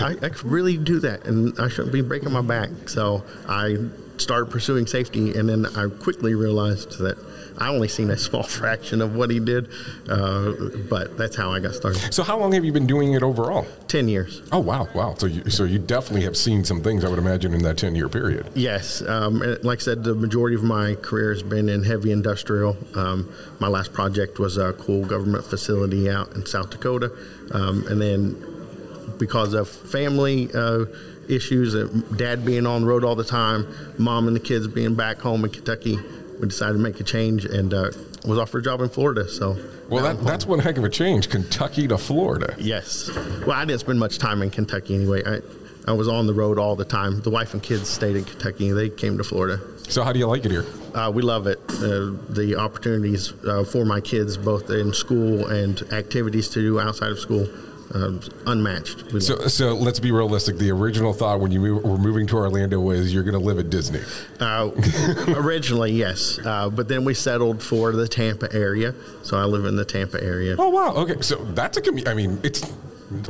I, 0.00 0.16
I 0.22 0.28
could 0.30 0.44
really 0.44 0.76
do 0.76 1.00
that, 1.00 1.26
and 1.26 1.58
I 1.58 1.68
shouldn't 1.68 1.92
be 1.92 2.00
breaking 2.00 2.32
my 2.32 2.40
back." 2.42 2.70
So 2.86 3.24
I 3.48 3.78
started 4.20 4.50
pursuing 4.50 4.86
safety, 4.86 5.36
and 5.36 5.48
then 5.48 5.66
I 5.66 5.88
quickly 5.88 6.34
realized 6.34 6.98
that 6.98 7.18
I 7.58 7.68
only 7.68 7.88
seen 7.88 8.10
a 8.10 8.16
small 8.16 8.42
fraction 8.58 9.02
of 9.02 9.14
what 9.14 9.30
he 9.30 9.40
did, 9.40 9.68
uh, 10.08 10.52
but 10.88 11.18
that's 11.18 11.36
how 11.36 11.52
I 11.52 11.60
got 11.60 11.74
started. 11.74 12.14
So, 12.14 12.22
how 12.22 12.38
long 12.38 12.52
have 12.52 12.64
you 12.64 12.72
been 12.72 12.86
doing 12.86 13.12
it 13.14 13.22
overall? 13.22 13.66
Ten 13.88 14.08
years. 14.08 14.42
Oh 14.52 14.60
wow, 14.60 14.88
wow! 14.94 15.14
So, 15.18 15.26
you, 15.26 15.50
so 15.50 15.64
you 15.64 15.78
definitely 15.78 16.22
have 16.22 16.36
seen 16.36 16.64
some 16.64 16.82
things. 16.82 17.04
I 17.04 17.08
would 17.08 17.18
imagine 17.18 17.52
in 17.52 17.62
that 17.64 17.78
ten 17.78 17.94
year 17.94 18.08
period. 18.08 18.50
Yes, 18.54 19.02
um, 19.02 19.40
like 19.62 19.80
I 19.80 19.82
said, 19.82 20.04
the 20.04 20.14
majority 20.14 20.56
of 20.56 20.62
my 20.62 20.94
career 20.96 21.32
has 21.32 21.42
been 21.42 21.68
in 21.68 21.82
heavy 21.82 22.12
industrial. 22.12 22.76
Um, 22.94 23.32
my 23.58 23.68
last 23.68 23.92
project 23.92 24.38
was 24.38 24.56
a 24.56 24.72
cool 24.74 25.04
government 25.04 25.44
facility 25.44 26.08
out 26.08 26.32
in 26.34 26.46
South 26.46 26.70
Dakota, 26.70 27.12
um, 27.52 27.86
and 27.88 28.00
then 28.00 29.16
because 29.18 29.54
of 29.54 29.68
family. 29.68 30.48
Uh, 30.54 30.84
issues, 31.28 31.74
of 31.74 32.16
dad 32.16 32.44
being 32.44 32.66
on 32.66 32.82
the 32.82 32.86
road 32.86 33.04
all 33.04 33.14
the 33.14 33.24
time, 33.24 33.66
mom 33.98 34.26
and 34.26 34.36
the 34.36 34.40
kids 34.40 34.66
being 34.66 34.94
back 34.94 35.18
home 35.18 35.44
in 35.44 35.50
Kentucky, 35.50 35.98
we 36.40 36.48
decided 36.48 36.74
to 36.74 36.78
make 36.78 37.00
a 37.00 37.04
change 37.04 37.44
and 37.44 37.74
uh, 37.74 37.90
was 38.24 38.38
offered 38.38 38.60
a 38.60 38.62
job 38.62 38.80
in 38.80 38.88
Florida. 38.88 39.28
So, 39.28 39.56
well, 39.88 40.04
that, 40.04 40.24
that's 40.24 40.46
one 40.46 40.58
heck 40.58 40.76
of 40.78 40.84
a 40.84 40.88
change, 40.88 41.28
Kentucky 41.28 41.88
to 41.88 41.98
Florida. 41.98 42.54
Yes. 42.58 43.10
Well, 43.14 43.52
I 43.52 43.64
didn't 43.64 43.80
spend 43.80 43.98
much 43.98 44.18
time 44.18 44.42
in 44.42 44.50
Kentucky 44.50 44.94
anyway. 44.94 45.22
I, 45.24 45.40
I 45.88 45.92
was 45.92 46.08
on 46.08 46.26
the 46.26 46.34
road 46.34 46.58
all 46.58 46.76
the 46.76 46.84
time. 46.84 47.22
The 47.22 47.30
wife 47.30 47.54
and 47.54 47.62
kids 47.62 47.88
stayed 47.88 48.14
in 48.14 48.24
Kentucky. 48.24 48.72
They 48.72 48.90
came 48.90 49.16
to 49.18 49.24
Florida. 49.24 49.60
So, 49.88 50.04
how 50.04 50.12
do 50.12 50.18
you 50.18 50.26
like 50.26 50.44
it 50.44 50.50
here? 50.50 50.66
Uh, 50.94 51.10
we 51.10 51.22
love 51.22 51.46
it. 51.46 51.58
Uh, 51.70 52.12
the 52.28 52.56
opportunities 52.58 53.32
uh, 53.46 53.64
for 53.64 53.86
my 53.86 54.00
kids, 54.00 54.36
both 54.36 54.68
in 54.68 54.92
school 54.92 55.46
and 55.46 55.80
activities 55.92 56.48
to 56.50 56.60
do 56.60 56.78
outside 56.78 57.10
of 57.10 57.18
school, 57.18 57.48
uh, 57.94 58.12
unmatched. 58.46 59.22
So, 59.22 59.48
so 59.48 59.74
let's 59.74 60.00
be 60.00 60.12
realistic. 60.12 60.58
The 60.58 60.70
original 60.70 61.12
thought 61.12 61.40
when 61.40 61.50
you 61.50 61.60
move, 61.60 61.84
were 61.84 61.98
moving 61.98 62.26
to 62.28 62.36
Orlando 62.36 62.80
was 62.80 63.12
you're 63.12 63.22
going 63.22 63.38
to 63.38 63.44
live 63.44 63.58
at 63.58 63.70
Disney. 63.70 64.00
Uh, 64.40 64.70
originally, 65.28 65.92
yes, 65.92 66.38
uh, 66.44 66.68
but 66.68 66.88
then 66.88 67.04
we 67.04 67.14
settled 67.14 67.62
for 67.62 67.92
the 67.92 68.08
Tampa 68.08 68.52
area. 68.54 68.94
So 69.22 69.36
I 69.36 69.44
live 69.44 69.64
in 69.64 69.76
the 69.76 69.84
Tampa 69.84 70.22
area. 70.22 70.56
Oh 70.58 70.68
wow, 70.68 70.94
okay. 70.94 71.20
So 71.20 71.36
that's 71.36 71.76
a 71.76 71.82
commute. 71.82 72.08
I 72.08 72.14
mean, 72.14 72.40
it's 72.42 72.62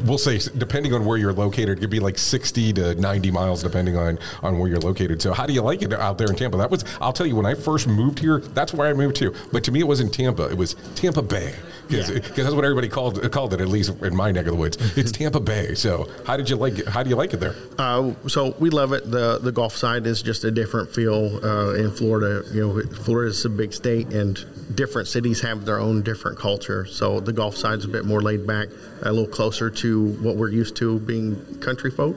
we'll 0.04 0.18
say 0.18 0.40
depending 0.56 0.92
on 0.92 1.04
where 1.04 1.16
you're 1.16 1.32
located, 1.32 1.78
it 1.78 1.80
could 1.80 1.90
be 1.90 2.00
like 2.00 2.18
60 2.18 2.72
to 2.74 2.94
90 2.96 3.30
miles 3.30 3.62
depending 3.62 3.96
on 3.96 4.18
on 4.42 4.58
where 4.58 4.68
you're 4.68 4.80
located. 4.80 5.22
So 5.22 5.32
how 5.32 5.46
do 5.46 5.52
you 5.52 5.62
like 5.62 5.82
it 5.82 5.92
out 5.92 6.18
there 6.18 6.28
in 6.28 6.36
Tampa? 6.36 6.56
That 6.56 6.70
was 6.70 6.84
I'll 7.00 7.12
tell 7.12 7.26
you 7.26 7.36
when 7.36 7.46
I 7.46 7.54
first 7.54 7.86
moved 7.86 8.18
here, 8.18 8.40
that's 8.40 8.74
where 8.74 8.88
I 8.88 8.92
moved 8.92 9.16
to. 9.16 9.34
But 9.52 9.64
to 9.64 9.72
me, 9.72 9.80
it 9.80 9.86
wasn't 9.86 10.12
Tampa; 10.12 10.50
it 10.50 10.56
was 10.56 10.74
Tampa 10.94 11.22
Bay 11.22 11.54
because 11.88 12.10
Yeah. 12.10 12.18
that's 12.18 12.54
what 12.54 12.64
everybody 12.64 12.88
called 12.88 13.30
called 13.32 13.54
it. 13.54 13.60
At 13.60 13.68
least 13.68 13.90
in 14.02 14.14
my 14.14 14.30
neck 14.32 14.46
of 14.46 14.52
the 14.52 14.58
woods, 14.58 14.76
it's 14.96 15.12
Tampa 15.12 15.40
Bay. 15.40 15.74
So 15.74 16.08
how 16.26 16.36
did 16.36 16.48
you 16.50 16.56
like 16.56 16.78
it? 16.78 16.88
How 16.88 17.02
do 17.02 17.10
you 17.10 17.16
like 17.16 17.32
it 17.34 17.38
there? 17.40 17.54
Uh, 17.78 18.12
so 18.26 18.54
we 18.58 18.70
love 18.70 18.92
it. 18.92 19.10
the 19.10 19.38
The 19.38 19.52
Gulf 19.52 19.76
side 19.76 20.06
is 20.06 20.22
just 20.22 20.44
a 20.44 20.50
different 20.50 20.90
feel 20.90 21.44
uh, 21.44 21.74
in 21.74 21.90
Florida. 21.92 22.42
You 22.52 22.60
know, 22.66 22.82
Florida 23.04 23.30
is 23.30 23.44
a 23.44 23.50
big 23.50 23.72
state, 23.72 24.08
and 24.12 24.38
different 24.76 25.08
cities 25.08 25.40
have 25.40 25.64
their 25.64 25.78
own 25.80 26.02
different 26.02 26.38
culture. 26.38 26.84
So 26.86 27.20
the 27.20 27.32
Gulf 27.32 27.56
side's 27.56 27.84
a 27.84 27.88
bit 27.88 28.04
more 28.04 28.20
laid 28.22 28.46
back, 28.46 28.68
a 29.02 29.12
little 29.12 29.26
closer 29.28 29.70
to 29.70 30.08
what 30.22 30.36
we're 30.36 30.50
used 30.50 30.76
to 30.76 30.98
being 31.00 31.36
country 31.60 31.90
folk, 31.90 32.16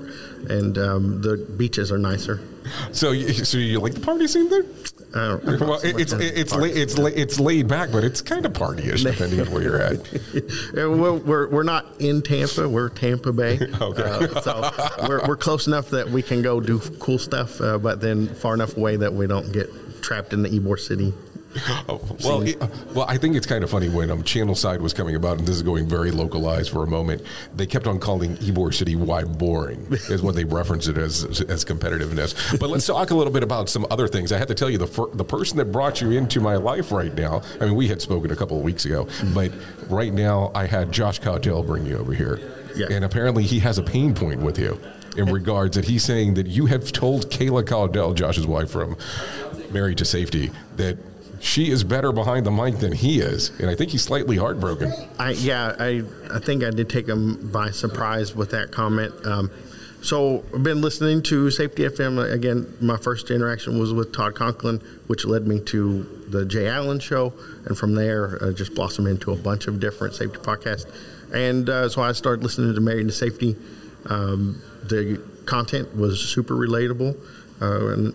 and 0.50 0.78
um, 0.78 1.22
the 1.22 1.38
beaches 1.58 1.92
are 1.92 1.98
nicer. 1.98 2.40
So 2.92 3.12
you, 3.12 3.34
so 3.34 3.58
you 3.58 3.80
like 3.80 3.94
the 3.94 4.00
party 4.02 4.28
scene 4.28 4.50
there? 4.50 4.64
I 5.14 5.28
don't- 5.28 5.48
I'm 5.48 5.60
not 5.60 5.68
Well, 5.70 5.80
so 5.80 5.88
it's 5.88 6.14
it's 6.14 6.54
la- 6.56 6.64
it's 6.64 6.98
la- 6.98 7.06
it's 7.08 7.40
laid 7.40 7.68
back, 7.68 7.92
but 7.92 8.04
it's 8.04 8.22
kind 8.22 8.46
of 8.46 8.54
partyish 8.54 9.04
depending 9.04 9.42
on 9.42 9.52
where 9.52 9.62
you're 9.62 9.82
at. 9.82 10.00
Well, 10.74 11.18
we're, 11.18 11.48
we're 11.50 11.64
not 11.64 11.86
in 12.00 12.22
Tampa. 12.22 12.68
We're 12.70 12.90
Tampa 12.90 13.34
Bay. 13.34 13.60
Okay. 13.82 14.04
Uh, 14.04 14.42
so 14.42 14.72
we're, 15.08 15.28
we're 15.28 15.38
close 15.38 15.68
enough 15.68 15.90
that 15.90 16.10
we 16.10 16.22
can 16.22 16.42
go 16.42 16.60
do 16.62 16.80
cool 17.00 17.20
stuff, 17.20 17.60
uh, 17.62 17.78
but 17.78 18.00
then 18.02 18.28
far 18.28 18.54
enough 18.54 18.78
away 18.78 18.96
that 18.98 19.14
we 19.14 19.28
don't 19.28 19.52
get 19.52 19.70
trapped 20.02 20.34
in 20.34 20.44
the 20.44 20.50
Ybor 20.50 20.80
City. 20.80 21.14
Oh, 21.90 22.00
well, 22.24 22.42
it, 22.44 22.58
well, 22.94 23.06
I 23.10 23.18
think 23.18 23.36
it's 23.36 23.46
kind 23.46 23.64
of 23.64 23.70
funny 23.70 23.90
when 23.90 24.10
um, 24.12 24.24
Channel 24.24 24.56
Side 24.56 24.82
was 24.82 24.94
coming 24.94 25.16
about, 25.16 25.40
and 25.40 25.48
this 25.48 25.56
is 25.56 25.64
going 25.64 25.86
very 25.88 26.12
localized 26.12 26.70
for 26.72 26.84
a 26.84 26.88
moment. 26.88 27.24
They 27.56 27.66
kept 27.66 27.88
on 27.88 28.00
calling 28.00 28.38
Ybor 28.38 28.74
City 28.74 28.96
"Why 28.96 29.24
boring" 29.26 29.86
is 30.10 30.22
what 30.22 30.36
they 30.36 30.44
referenced 30.46 30.88
it 30.88 30.98
as 30.98 31.42
as 31.50 31.66
competitiveness. 31.66 32.58
But 32.60 32.70
let's 32.70 32.86
talk 32.88 33.12
a 33.12 33.16
little 33.16 33.34
bit 33.34 33.44
about 33.44 33.68
some 33.70 33.86
other 33.92 34.08
things. 34.08 34.32
I 34.32 34.38
have 34.38 34.48
to 34.48 34.54
tell 34.56 34.70
you, 34.70 34.78
the 34.78 34.88
fir- 34.88 35.10
the 35.14 35.26
person 35.26 35.58
that 35.58 35.66
brought 35.66 36.00
you 36.02 36.12
into 36.12 36.40
my 36.40 36.56
life 36.56 36.92
right 36.92 37.14
now. 37.14 37.42
I 37.60 37.66
mean, 37.66 37.76
we 37.76 37.88
had 37.88 38.02
spoken 38.02 38.32
a 38.32 38.36
couple 38.36 38.58
of 38.58 38.64
weeks 38.64 38.86
ago, 38.86 39.08
but 39.34 39.52
right 39.90 40.14
now 40.14 40.52
I 40.56 40.66
had 40.68 40.92
Josh 40.92 41.20
Cowdell 41.20 41.64
bring 41.64 41.86
you 41.86 41.98
over 41.98 42.14
here, 42.14 42.40
Yeah. 42.76 42.88
and 42.92 43.04
apparently 43.04 43.44
he 43.44 43.60
has 43.60 43.78
a 43.78 43.84
pain 43.84 44.14
point 44.14 44.42
with 44.42 44.58
you. 44.58 44.80
In 45.18 45.26
regards 45.30 45.76
that 45.76 45.84
he's 45.84 46.06
saying 46.06 46.36
that 46.36 46.48
you 46.48 46.68
have 46.68 46.94
told 46.94 47.30
Kayla 47.30 47.68
Cowdell, 47.68 48.14
Josh's 48.14 48.48
wife 48.48 48.70
from 48.70 48.96
Married 49.72 49.98
to 49.98 50.06
Safety, 50.06 50.52
that 50.78 50.98
she 51.42 51.72
is 51.72 51.84
better 51.84 52.12
behind 52.12 52.46
the 52.46 52.52
mic 52.52 52.78
than 52.78 52.92
he 52.92 53.20
is, 53.20 53.50
and 53.60 53.70
I 53.70 53.76
think 53.76 53.92
he's 53.92 54.04
slightly 54.04 54.38
heartbroken. 54.38 54.94
I 55.20 55.32
yeah, 55.32 55.76
I 55.80 56.04
I 56.32 56.40
think 56.40 56.64
I 56.64 56.70
did 56.70 56.90
take 56.90 57.08
him 57.08 57.52
by 57.52 57.72
surprise 57.72 58.36
with 58.36 58.52
that 58.52 58.72
comment. 58.72 59.14
Um, 59.26 59.52
so 60.02 60.44
I've 60.54 60.64
been 60.64 60.82
listening 60.82 61.22
to 61.24 61.52
Safety 61.52 61.84
FM 61.84 62.32
again. 62.32 62.72
My 62.80 62.98
first 62.98 63.30
interaction 63.32 63.80
was 63.80 63.92
with 63.94 64.14
Todd 64.14 64.36
Conklin, 64.36 64.82
which 65.08 65.26
led 65.26 65.48
me 65.48 65.60
to 65.66 66.04
the 66.30 66.46
Jay 66.46 66.68
Allen 66.68 67.00
show, 67.00 67.34
and 67.66 67.78
from 67.78 67.96
there 67.96 68.38
uh, 68.42 68.52
just 68.52 68.74
blossomed 68.76 69.08
into 69.08 69.32
a 69.32 69.36
bunch 69.36 69.68
of 69.68 69.80
different 69.80 70.16
safety 70.16 70.38
podcasts. 70.38 70.86
And 71.34 71.70
uh, 71.70 71.90
so 71.90 72.02
I 72.02 72.12
started 72.14 72.44
listening 72.44 72.74
to 72.76 72.82
Married 72.82 73.08
to 73.08 73.14
Safety. 73.14 73.56
Um, 74.06 74.62
the 74.84 75.22
content 75.46 75.96
was 75.96 76.20
super 76.20 76.56
relatable 76.56 77.16
uh, 77.62 77.88
and 77.94 78.14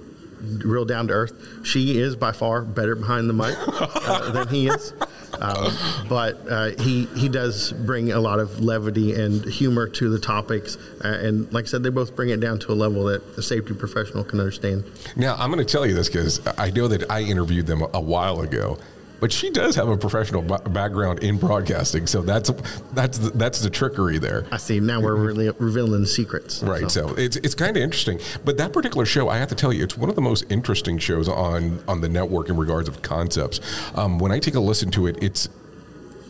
real 0.64 0.84
down 0.84 1.08
to 1.08 1.14
earth. 1.14 1.66
She 1.66 1.98
is 1.98 2.16
by 2.16 2.32
far 2.32 2.62
better 2.62 2.94
behind 2.94 3.28
the 3.28 3.34
mic 3.34 3.56
uh, 3.58 4.30
than 4.32 4.48
he 4.48 4.68
is. 4.68 4.92
Um, 5.40 5.76
but 6.08 6.50
uh, 6.50 6.70
he 6.78 7.06
he 7.16 7.28
does 7.28 7.72
bring 7.72 8.12
a 8.12 8.20
lot 8.20 8.38
of 8.38 8.60
levity 8.60 9.14
and 9.14 9.44
humor 9.44 9.86
to 9.88 10.08
the 10.08 10.18
topics, 10.18 10.76
uh, 11.04 11.08
and 11.08 11.52
like 11.52 11.64
I 11.64 11.68
said, 11.68 11.82
they 11.82 11.90
both 11.90 12.16
bring 12.16 12.30
it 12.30 12.40
down 12.40 12.58
to 12.60 12.72
a 12.72 12.74
level 12.74 13.04
that 13.04 13.22
a 13.36 13.42
safety 13.42 13.74
professional 13.74 14.24
can 14.24 14.40
understand. 14.40 14.84
Now, 15.14 15.36
I'm 15.36 15.50
going 15.50 15.64
to 15.64 15.70
tell 15.70 15.86
you 15.86 15.94
this 15.94 16.08
because 16.08 16.40
I 16.58 16.70
know 16.70 16.88
that 16.88 17.10
I 17.10 17.22
interviewed 17.22 17.66
them 17.66 17.82
a 17.92 18.00
while 18.00 18.40
ago, 18.40 18.78
but 19.20 19.32
she 19.32 19.50
does 19.50 19.74
have 19.76 19.88
a 19.88 19.96
professional 19.96 20.42
ba- 20.42 20.62
background 20.70 21.20
in 21.20 21.38
broadcasting, 21.38 22.06
so 22.06 22.22
that's 22.22 22.50
that's 22.92 23.18
the, 23.18 23.30
that's 23.30 23.60
the 23.60 23.70
trickery 23.70 24.18
there. 24.18 24.46
I 24.50 24.56
see. 24.56 24.80
Now 24.80 25.00
we're 25.00 25.16
really 25.16 25.50
revealing 25.58 26.02
the 26.02 26.06
secrets. 26.06 26.62
Right, 26.62 26.90
so, 26.90 27.14
it's 27.16 27.36
it's 27.36 27.54
kind 27.54 27.76
of 27.76 27.82
interesting, 27.82 28.20
but 28.44 28.56
that 28.58 28.72
particular 28.72 29.06
show, 29.06 29.28
I 29.28 29.38
have 29.38 29.48
to 29.48 29.54
tell 29.54 29.72
you, 29.72 29.84
it's 29.84 29.96
one 29.96 30.08
of 30.08 30.16
the 30.16 30.22
most 30.22 30.44
interesting 30.50 30.98
shows 30.98 31.28
on 31.28 31.82
on 31.88 32.00
the 32.00 32.08
network 32.08 32.48
in 32.48 32.56
regards 32.56 32.88
of 32.88 33.02
concepts. 33.02 33.60
Um, 33.94 34.18
when 34.18 34.32
I 34.32 34.38
take 34.38 34.54
a 34.54 34.60
listen 34.60 34.90
to 34.92 35.06
it, 35.06 35.22
it's 35.22 35.48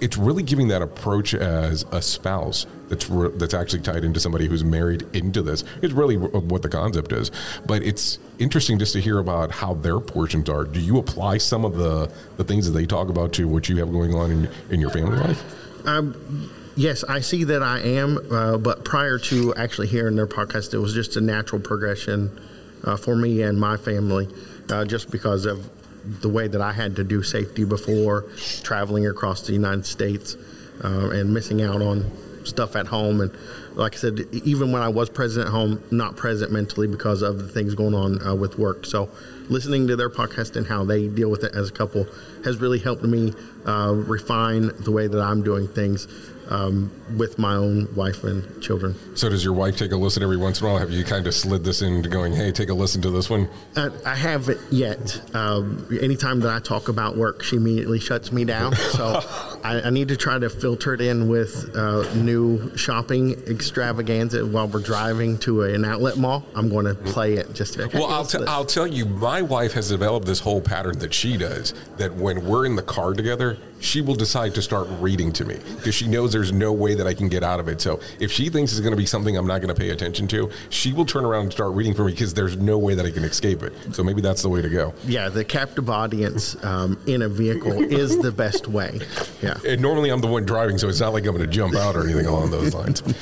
it's 0.00 0.16
really 0.16 0.42
giving 0.42 0.68
that 0.68 0.82
approach 0.82 1.34
as 1.34 1.84
a 1.92 2.02
spouse 2.02 2.66
that's 2.88 3.08
re- 3.08 3.30
that's 3.34 3.54
actually 3.54 3.82
tied 3.82 4.04
into 4.04 4.20
somebody 4.20 4.46
who's 4.46 4.64
married 4.64 5.02
into 5.14 5.42
this 5.42 5.64
is 5.82 5.92
really 5.92 6.16
w- 6.16 6.40
what 6.46 6.62
the 6.62 6.68
concept 6.68 7.12
is. 7.12 7.30
But 7.66 7.82
it's 7.82 8.18
interesting 8.38 8.78
just 8.78 8.92
to 8.92 9.00
hear 9.00 9.18
about 9.18 9.50
how 9.50 9.74
their 9.74 9.98
portions 10.00 10.48
are. 10.48 10.64
Do 10.64 10.80
you 10.80 10.98
apply 10.98 11.38
some 11.38 11.64
of 11.64 11.76
the 11.76 12.10
the 12.36 12.44
things 12.44 12.66
that 12.66 12.72
they 12.72 12.86
talk 12.86 13.08
about 13.08 13.32
to 13.34 13.48
what 13.48 13.68
you 13.68 13.76
have 13.78 13.90
going 13.90 14.14
on 14.14 14.30
in 14.30 14.48
in 14.70 14.80
your 14.80 14.90
family 14.90 15.18
life? 15.18 15.86
Um, 15.86 16.50
yes, 16.76 17.04
I 17.04 17.20
see 17.20 17.44
that 17.44 17.62
I 17.62 17.80
am, 17.80 18.18
uh, 18.30 18.58
but 18.58 18.84
prior 18.84 19.18
to 19.18 19.54
actually 19.54 19.86
hearing 19.86 20.16
their 20.16 20.26
podcast, 20.26 20.74
it 20.74 20.78
was 20.78 20.94
just 20.94 21.16
a 21.16 21.20
natural 21.20 21.60
progression 21.60 22.38
uh, 22.84 22.96
for 22.96 23.16
me 23.16 23.42
and 23.42 23.58
my 23.58 23.76
family, 23.76 24.28
uh, 24.68 24.84
just 24.84 25.10
because 25.10 25.46
of 25.46 25.70
the 26.06 26.28
way 26.28 26.48
that 26.48 26.60
I 26.60 26.72
had 26.72 26.96
to 26.96 27.04
do 27.04 27.22
safety 27.22 27.64
before 27.64 28.26
traveling 28.62 29.06
across 29.06 29.42
the 29.42 29.52
United 29.52 29.86
States 29.86 30.36
uh, 30.82 31.10
and 31.10 31.32
missing 31.32 31.62
out 31.62 31.82
on 31.82 32.10
stuff 32.44 32.76
at 32.76 32.86
home. 32.86 33.20
And 33.20 33.32
like 33.74 33.94
I 33.94 33.98
said, 33.98 34.20
even 34.32 34.72
when 34.72 34.82
I 34.82 34.88
was 34.88 35.10
present 35.10 35.46
at 35.46 35.52
home, 35.52 35.82
not 35.90 36.16
present 36.16 36.52
mentally 36.52 36.86
because 36.86 37.22
of 37.22 37.38
the 37.38 37.48
things 37.48 37.74
going 37.74 37.94
on 37.94 38.24
uh, 38.26 38.34
with 38.34 38.58
work. 38.58 38.86
So 38.86 39.10
listening 39.48 39.88
to 39.88 39.96
their 39.96 40.10
podcast 40.10 40.56
and 40.56 40.66
how 40.66 40.84
they 40.84 41.08
deal 41.08 41.30
with 41.30 41.44
it 41.44 41.54
as 41.54 41.68
a 41.68 41.72
couple 41.72 42.06
has 42.44 42.58
really 42.58 42.78
helped 42.78 43.02
me 43.02 43.34
uh, 43.66 43.92
refine 43.94 44.70
the 44.80 44.92
way 44.92 45.08
that 45.08 45.20
I'm 45.20 45.42
doing 45.42 45.68
things 45.68 46.06
um, 46.48 46.90
with 47.16 47.38
my 47.38 47.54
own 47.54 47.94
wife 47.94 48.24
and 48.24 48.62
children. 48.62 48.94
So 49.16 49.28
does 49.28 49.44
your 49.44 49.52
wife 49.52 49.76
take 49.76 49.92
a 49.92 49.96
listen 49.96 50.22
every 50.22 50.36
once 50.36 50.60
in 50.60 50.66
a 50.66 50.70
while? 50.70 50.78
Have 50.78 50.90
you 50.90 51.04
kind 51.04 51.26
of 51.26 51.34
slid 51.34 51.64
this 51.64 51.82
into 51.82 52.08
going, 52.08 52.32
hey, 52.32 52.52
take 52.52 52.68
a 52.68 52.74
listen 52.74 53.02
to 53.02 53.10
this 53.10 53.28
one? 53.30 53.48
Uh, 53.76 53.90
I 54.04 54.14
haven't 54.14 54.60
yet. 54.70 55.20
Um, 55.34 55.86
anytime 56.00 56.40
that 56.40 56.52
I 56.52 56.60
talk 56.60 56.88
about 56.88 57.16
work, 57.16 57.42
she 57.42 57.56
immediately 57.56 57.98
shuts 58.00 58.32
me 58.32 58.44
down. 58.44 58.74
So 58.74 59.20
I, 59.62 59.82
I 59.82 59.90
need 59.90 60.08
to 60.08 60.16
try 60.16 60.38
to 60.38 60.48
filter 60.48 60.94
it 60.94 61.00
in 61.00 61.28
with 61.28 61.74
uh, 61.76 62.12
new 62.14 62.76
shopping 62.76 63.32
extravaganza 63.48 64.46
while 64.46 64.68
we're 64.68 64.80
driving 64.80 65.38
to 65.38 65.62
an 65.62 65.84
outlet 65.84 66.16
mall. 66.16 66.44
I'm 66.54 66.68
going 66.68 66.86
to 66.86 66.94
play 66.94 67.34
it 67.34 67.52
just 67.54 67.74
to. 67.74 67.88
Well, 67.92 68.06
I'll, 68.06 68.24
t- 68.24 68.38
I'll 68.46 68.64
tell 68.64 68.86
you, 68.86 69.06
my 69.06 69.42
wife 69.42 69.72
has 69.72 69.88
developed 69.88 70.26
this 70.26 70.40
whole 70.40 70.60
pattern 70.60 70.98
that 71.00 71.12
she 71.12 71.36
does 71.36 71.74
that 71.96 72.14
when 72.14 72.44
we're 72.46 72.66
in 72.66 72.76
the 72.76 72.82
car 72.82 73.12
together, 73.12 73.58
she 73.78 74.00
will 74.00 74.14
decide 74.14 74.54
to 74.54 74.62
start 74.62 74.88
reading 75.00 75.32
to 75.34 75.44
me 75.44 75.58
because 75.76 75.94
she 75.94 76.08
knows 76.08 76.32
there's 76.32 76.52
no 76.52 76.72
way 76.72 76.94
that 76.94 77.06
I 77.06 77.12
can 77.12 77.28
get 77.28 77.42
out 77.42 77.60
of 77.60 77.68
it. 77.68 77.80
So 77.80 78.00
if 78.18 78.32
she 78.32 78.48
thinks 78.48 78.72
it's 78.72 78.80
going 78.80 78.92
to 78.92 78.96
be 78.96 79.04
something 79.06 79.36
I'm 79.36 79.46
not 79.46 79.60
going 79.60 79.74
to 79.74 79.78
pay 79.78 79.90
attention 79.90 80.26
to, 80.28 80.50
she 80.70 80.92
will 80.92 81.04
turn 81.04 81.24
around 81.24 81.42
and 81.42 81.52
start 81.52 81.74
reading 81.74 81.92
for 81.94 82.04
me 82.04 82.12
because 82.12 82.32
there's 82.32 82.56
no 82.56 82.78
way 82.78 82.94
that 82.94 83.04
I 83.04 83.10
can 83.10 83.24
escape 83.24 83.62
it. 83.62 83.74
So 83.92 84.02
maybe 84.02 84.22
that's 84.22 84.42
the 84.42 84.48
way 84.48 84.62
to 84.62 84.68
go. 84.68 84.94
yeah, 85.06 85.28
the 85.28 85.44
captive 85.44 85.90
audience 85.90 86.62
um, 86.64 86.98
in 87.06 87.22
a 87.22 87.28
vehicle 87.28 87.72
is 87.72 88.18
the 88.18 88.32
best 88.32 88.66
way. 88.66 88.98
Yeah. 89.46 89.72
And 89.72 89.80
normally 89.80 90.10
I'm 90.10 90.20
the 90.20 90.26
one 90.26 90.44
driving, 90.44 90.78
so 90.78 90.88
it's 90.88 91.00
not 91.00 91.12
like 91.12 91.24
I'm 91.26 91.36
going 91.36 91.48
to 91.48 91.52
jump 91.52 91.74
out 91.74 91.96
or 91.96 92.04
anything 92.04 92.26
along 92.26 92.50
those 92.50 92.74
lines. 92.74 93.02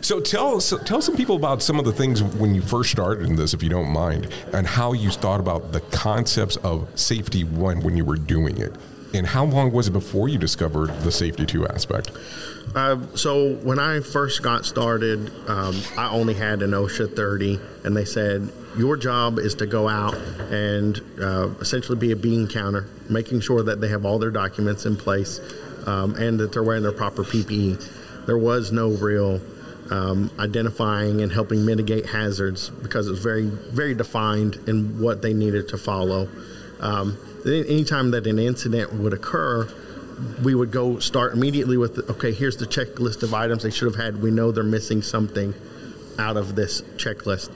So 0.00 0.20
tell 0.20 0.60
so 0.60 0.76
tell 0.76 1.00
some 1.00 1.16
people 1.16 1.34
about 1.34 1.62
some 1.62 1.78
of 1.78 1.86
the 1.86 1.92
things 1.92 2.22
when 2.22 2.54
you 2.54 2.60
first 2.60 2.90
started 2.90 3.26
in 3.26 3.36
this, 3.36 3.54
if 3.54 3.62
you 3.62 3.70
don't 3.70 3.88
mind, 3.88 4.28
and 4.52 4.66
how 4.66 4.92
you 4.92 5.10
thought 5.10 5.40
about 5.40 5.72
the 5.72 5.80
concepts 5.80 6.56
of 6.56 6.88
safety 6.94 7.42
one 7.42 7.80
when 7.80 7.96
you 7.96 8.04
were 8.04 8.16
doing 8.16 8.58
it, 8.58 8.76
and 9.14 9.26
how 9.26 9.44
long 9.44 9.72
was 9.72 9.88
it 9.88 9.92
before 9.92 10.28
you 10.28 10.36
discovered 10.36 10.88
the 11.00 11.10
safety 11.10 11.46
two 11.46 11.66
aspect? 11.66 12.10
Uh, 12.74 12.98
so 13.14 13.54
when 13.56 13.78
I 13.78 14.00
first 14.00 14.42
got 14.42 14.66
started, 14.66 15.32
um, 15.48 15.80
I 15.96 16.10
only 16.10 16.34
had 16.34 16.60
an 16.62 16.72
OSHA 16.72 17.14
30, 17.14 17.60
and 17.84 17.96
they 17.96 18.04
said 18.04 18.50
your 18.76 18.96
job 18.96 19.38
is 19.38 19.54
to 19.56 19.66
go 19.66 19.88
out 19.88 20.14
and 20.50 21.00
uh, 21.20 21.48
essentially 21.60 21.96
be 21.96 22.10
a 22.10 22.16
bean 22.16 22.48
counter, 22.48 22.88
making 23.08 23.40
sure 23.40 23.62
that 23.62 23.80
they 23.80 23.88
have 23.88 24.04
all 24.04 24.18
their 24.18 24.32
documents 24.32 24.84
in 24.86 24.96
place 24.96 25.40
um, 25.86 26.14
and 26.16 26.38
that 26.40 26.52
they're 26.52 26.62
wearing 26.62 26.82
their 26.82 26.92
proper 26.92 27.24
PPE. 27.24 28.26
There 28.26 28.38
was 28.38 28.72
no 28.72 28.90
real 28.90 29.40
um, 29.90 30.30
identifying 30.38 31.20
and 31.20 31.30
helping 31.30 31.64
mitigate 31.64 32.06
hazards 32.06 32.70
because 32.70 33.06
it 33.06 33.10
was 33.10 33.20
very, 33.20 33.46
very 33.46 33.94
defined 33.94 34.56
in 34.66 35.00
what 35.00 35.22
they 35.22 35.34
needed 35.34 35.68
to 35.68 35.78
follow. 35.78 36.28
Um, 36.80 37.18
anytime 37.46 38.10
that 38.12 38.26
an 38.26 38.38
incident 38.38 38.92
would 38.94 39.12
occur, 39.12 39.68
we 40.42 40.54
would 40.54 40.70
go 40.70 40.98
start 40.98 41.32
immediately 41.32 41.76
with 41.76 42.08
okay 42.10 42.32
here's 42.32 42.56
the 42.56 42.66
checklist 42.66 43.22
of 43.22 43.34
items 43.34 43.62
they 43.62 43.70
should 43.70 43.92
have 43.92 44.02
had 44.02 44.22
we 44.22 44.30
know 44.30 44.52
they're 44.52 44.62
missing 44.62 45.02
something 45.02 45.54
out 46.18 46.36
of 46.36 46.54
this 46.54 46.82
checklist 46.96 47.50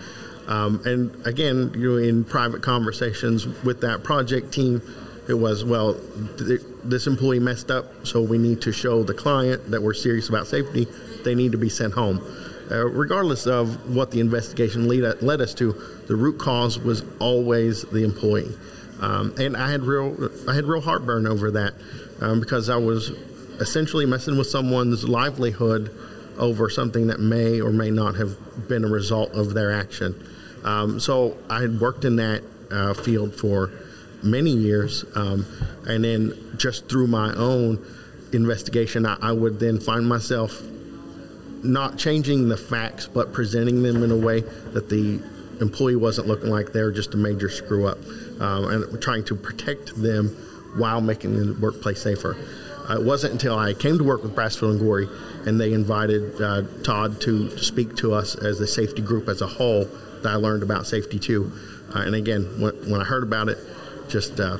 um, 0.49 0.81
and 0.85 1.27
again 1.27 1.73
you 1.77 1.93
know 1.93 1.97
in 1.97 2.25
private 2.25 2.63
conversations 2.63 3.47
with 3.63 3.81
that 3.83 4.03
project 4.03 4.53
team 4.53 4.83
It 5.29 5.35
was, 5.35 5.65
well, 5.65 5.95
th- 6.39 6.63
this 6.85 7.07
employee 7.07 7.39
messed 7.39 7.71
up, 7.71 8.07
so 8.07 8.23
we 8.23 8.39
need 8.39 8.63
to 8.63 8.73
show 8.73 9.03
the 9.03 9.15
client 9.15 9.71
that 9.71 9.83
we're 9.83 9.95
serious 9.95 10.29
about 10.29 10.47
safety. 10.47 10.87
They 11.25 11.35
need 11.35 11.53
to 11.53 11.59
be 11.59 11.69
sent 11.69 11.93
home. 11.93 12.25
Uh, 12.71 12.87
regardless 12.87 13.47
of 13.47 13.95
what 13.95 14.11
the 14.11 14.21
investigation 14.21 14.89
lead, 14.89 15.03
led 15.23 15.41
us 15.41 15.55
to, 15.55 15.73
the 16.07 16.17
root 16.17 16.39
cause 16.39 16.79
was 16.79 17.03
always 17.19 17.83
the 17.83 18.05
employee. 18.05 18.55
Um, 19.01 19.35
and 19.39 19.57
I 19.57 19.71
had 19.71 19.83
real, 19.83 20.31
I 20.49 20.55
had 20.55 20.65
real 20.65 20.81
heartburn 20.81 21.27
over 21.27 21.51
that 21.53 21.75
um, 22.21 22.41
because 22.41 22.69
I 22.69 22.77
was 22.77 23.11
essentially 23.61 24.07
messing 24.07 24.37
with 24.37 24.49
someone's 24.49 25.09
livelihood 25.09 25.95
over 26.39 26.71
something 26.71 27.09
that 27.09 27.21
may 27.21 27.61
or 27.61 27.73
may 27.73 27.91
not 27.91 28.17
have 28.17 28.69
been 28.69 28.85
a 28.85 28.89
result 28.89 29.33
of 29.33 29.55
their 29.55 29.73
action. 29.73 30.15
Um, 30.65 31.01
so 31.01 31.37
I 31.49 31.61
had 31.61 31.81
worked 31.81 32.05
in 32.05 32.17
that 32.17 32.43
uh, 32.71 32.95
field 32.95 33.35
for 33.35 33.71
many 34.23 34.51
years, 34.51 35.05
um, 35.15 35.47
and 35.87 36.05
then 36.05 36.55
just 36.57 36.89
through 36.89 37.07
my 37.07 37.33
own 37.35 37.85
investigation, 38.33 39.07
I, 39.07 39.17
I, 39.21 39.33
would 39.33 39.59
then 39.61 39.81
find 39.81 40.07
myself 40.07 40.61
not 41.63 41.99
changing 41.99 42.49
the 42.49 42.57
facts, 42.57 43.07
but 43.07 43.33
presenting 43.33 43.83
them 43.83 44.03
in 44.03 44.11
a 44.11 44.17
way 44.17 44.41
that 44.73 44.89
the 44.89 45.23
employee 45.61 45.97
wasn't 45.97 46.29
looking 46.29 46.51
like 46.51 46.73
they're 46.73 46.93
just 46.93 47.15
a 47.15 47.17
major 47.17 47.49
screw 47.49 47.87
up, 47.87 47.99
um, 48.41 48.65
and 48.71 49.03
trying 49.03 49.25
to 49.25 49.35
protect 49.35 50.01
them 50.01 50.29
while 50.77 51.01
making 51.01 51.37
the 51.37 51.55
workplace 51.61 52.03
safer. 52.03 52.37
Uh, 52.89 53.01
it 53.01 53.05
wasn't 53.05 53.33
until 53.33 53.59
I 53.59 53.75
came 53.75 53.99
to 53.99 54.05
work 54.05 54.23
with 54.23 54.35
Brasfield 54.35 54.71
and 54.73 54.81
Gorrie 54.81 55.09
and 55.47 55.61
they 55.61 55.73
invited 55.73 56.41
uh, 56.41 56.63
Todd 56.83 57.21
to 57.23 57.57
speak 57.59 57.97
to 57.97 58.13
us 58.13 58.35
as 58.35 58.61
a 58.61 58.67
safety 58.67 59.03
group 59.03 59.29
as 59.29 59.41
a 59.41 59.47
whole 59.47 59.85
that 60.23 60.27
I 60.27 60.35
learned 60.35 60.63
about 60.63 60.87
safety 60.87 61.19
too. 61.19 61.53
Uh, 61.95 62.01
and 62.01 62.15
again, 62.15 62.43
when, 62.61 62.75
when, 62.91 63.01
I 63.01 63.05
heard 63.05 63.23
about 63.23 63.49
it, 63.49 63.59
just 64.09 64.41
uh, 64.41 64.59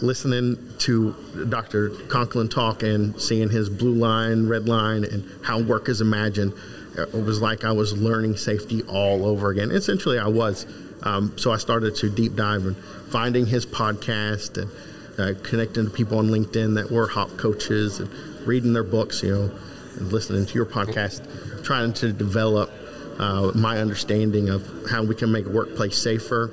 listening 0.00 0.56
to 0.78 1.14
Dr. 1.48 1.90
Conklin 2.08 2.48
talk 2.48 2.82
and 2.82 3.20
seeing 3.20 3.50
his 3.50 3.68
blue 3.68 3.94
line, 3.94 4.48
red 4.48 4.68
line, 4.68 5.04
and 5.04 5.28
how 5.44 5.60
work 5.60 5.88
is 5.88 6.00
imagined, 6.00 6.52
it 6.96 7.12
was 7.12 7.40
like 7.40 7.64
I 7.64 7.72
was 7.72 7.96
learning 7.96 8.36
safety 8.36 8.82
all 8.82 9.24
over 9.24 9.50
again. 9.50 9.70
Essentially, 9.70 10.18
I 10.18 10.28
was. 10.28 10.66
Um, 11.04 11.36
so 11.36 11.50
I 11.50 11.56
started 11.56 11.96
to 11.96 12.10
deep 12.10 12.36
dive 12.36 12.64
and 12.64 12.76
finding 12.76 13.46
his 13.46 13.66
podcast 13.66 14.56
and 14.56 14.70
uh, 15.18 15.38
connecting 15.42 15.86
to 15.86 15.90
people 15.90 16.18
on 16.18 16.28
LinkedIn 16.28 16.76
that 16.76 16.90
were 16.90 17.08
HOP 17.08 17.36
coaches 17.36 17.98
and 17.98 18.08
reading 18.46 18.72
their 18.72 18.84
books, 18.84 19.22
you 19.22 19.34
know, 19.34 19.50
and 19.96 20.12
listening 20.12 20.46
to 20.46 20.54
your 20.54 20.66
podcast, 20.66 21.64
trying 21.64 21.92
to 21.94 22.12
develop 22.12 22.70
uh, 23.18 23.50
my 23.54 23.78
understanding 23.78 24.48
of 24.48 24.68
how 24.90 25.02
we 25.02 25.14
can 25.14 25.32
make 25.32 25.46
workplace 25.46 25.98
safer 25.98 26.50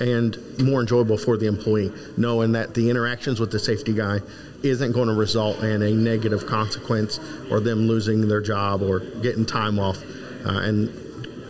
and 0.00 0.58
more 0.58 0.80
enjoyable 0.80 1.16
for 1.16 1.36
the 1.36 1.46
employee, 1.46 1.92
knowing 2.16 2.52
that 2.52 2.74
the 2.74 2.90
interactions 2.90 3.40
with 3.40 3.50
the 3.50 3.58
safety 3.58 3.92
guy 3.92 4.20
isn't 4.62 4.92
going 4.92 5.08
to 5.08 5.14
result 5.14 5.58
in 5.62 5.82
a 5.82 5.90
negative 5.90 6.46
consequence 6.46 7.20
or 7.50 7.60
them 7.60 7.86
losing 7.86 8.28
their 8.28 8.40
job 8.40 8.82
or 8.82 9.00
getting 9.00 9.46
time 9.46 9.78
off. 9.78 10.02
Uh, 10.44 10.60
and, 10.60 10.88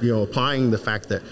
you 0.03 0.13
know, 0.13 0.23
applying 0.23 0.71
the 0.71 0.79
fact 0.79 1.09
that 1.09 1.23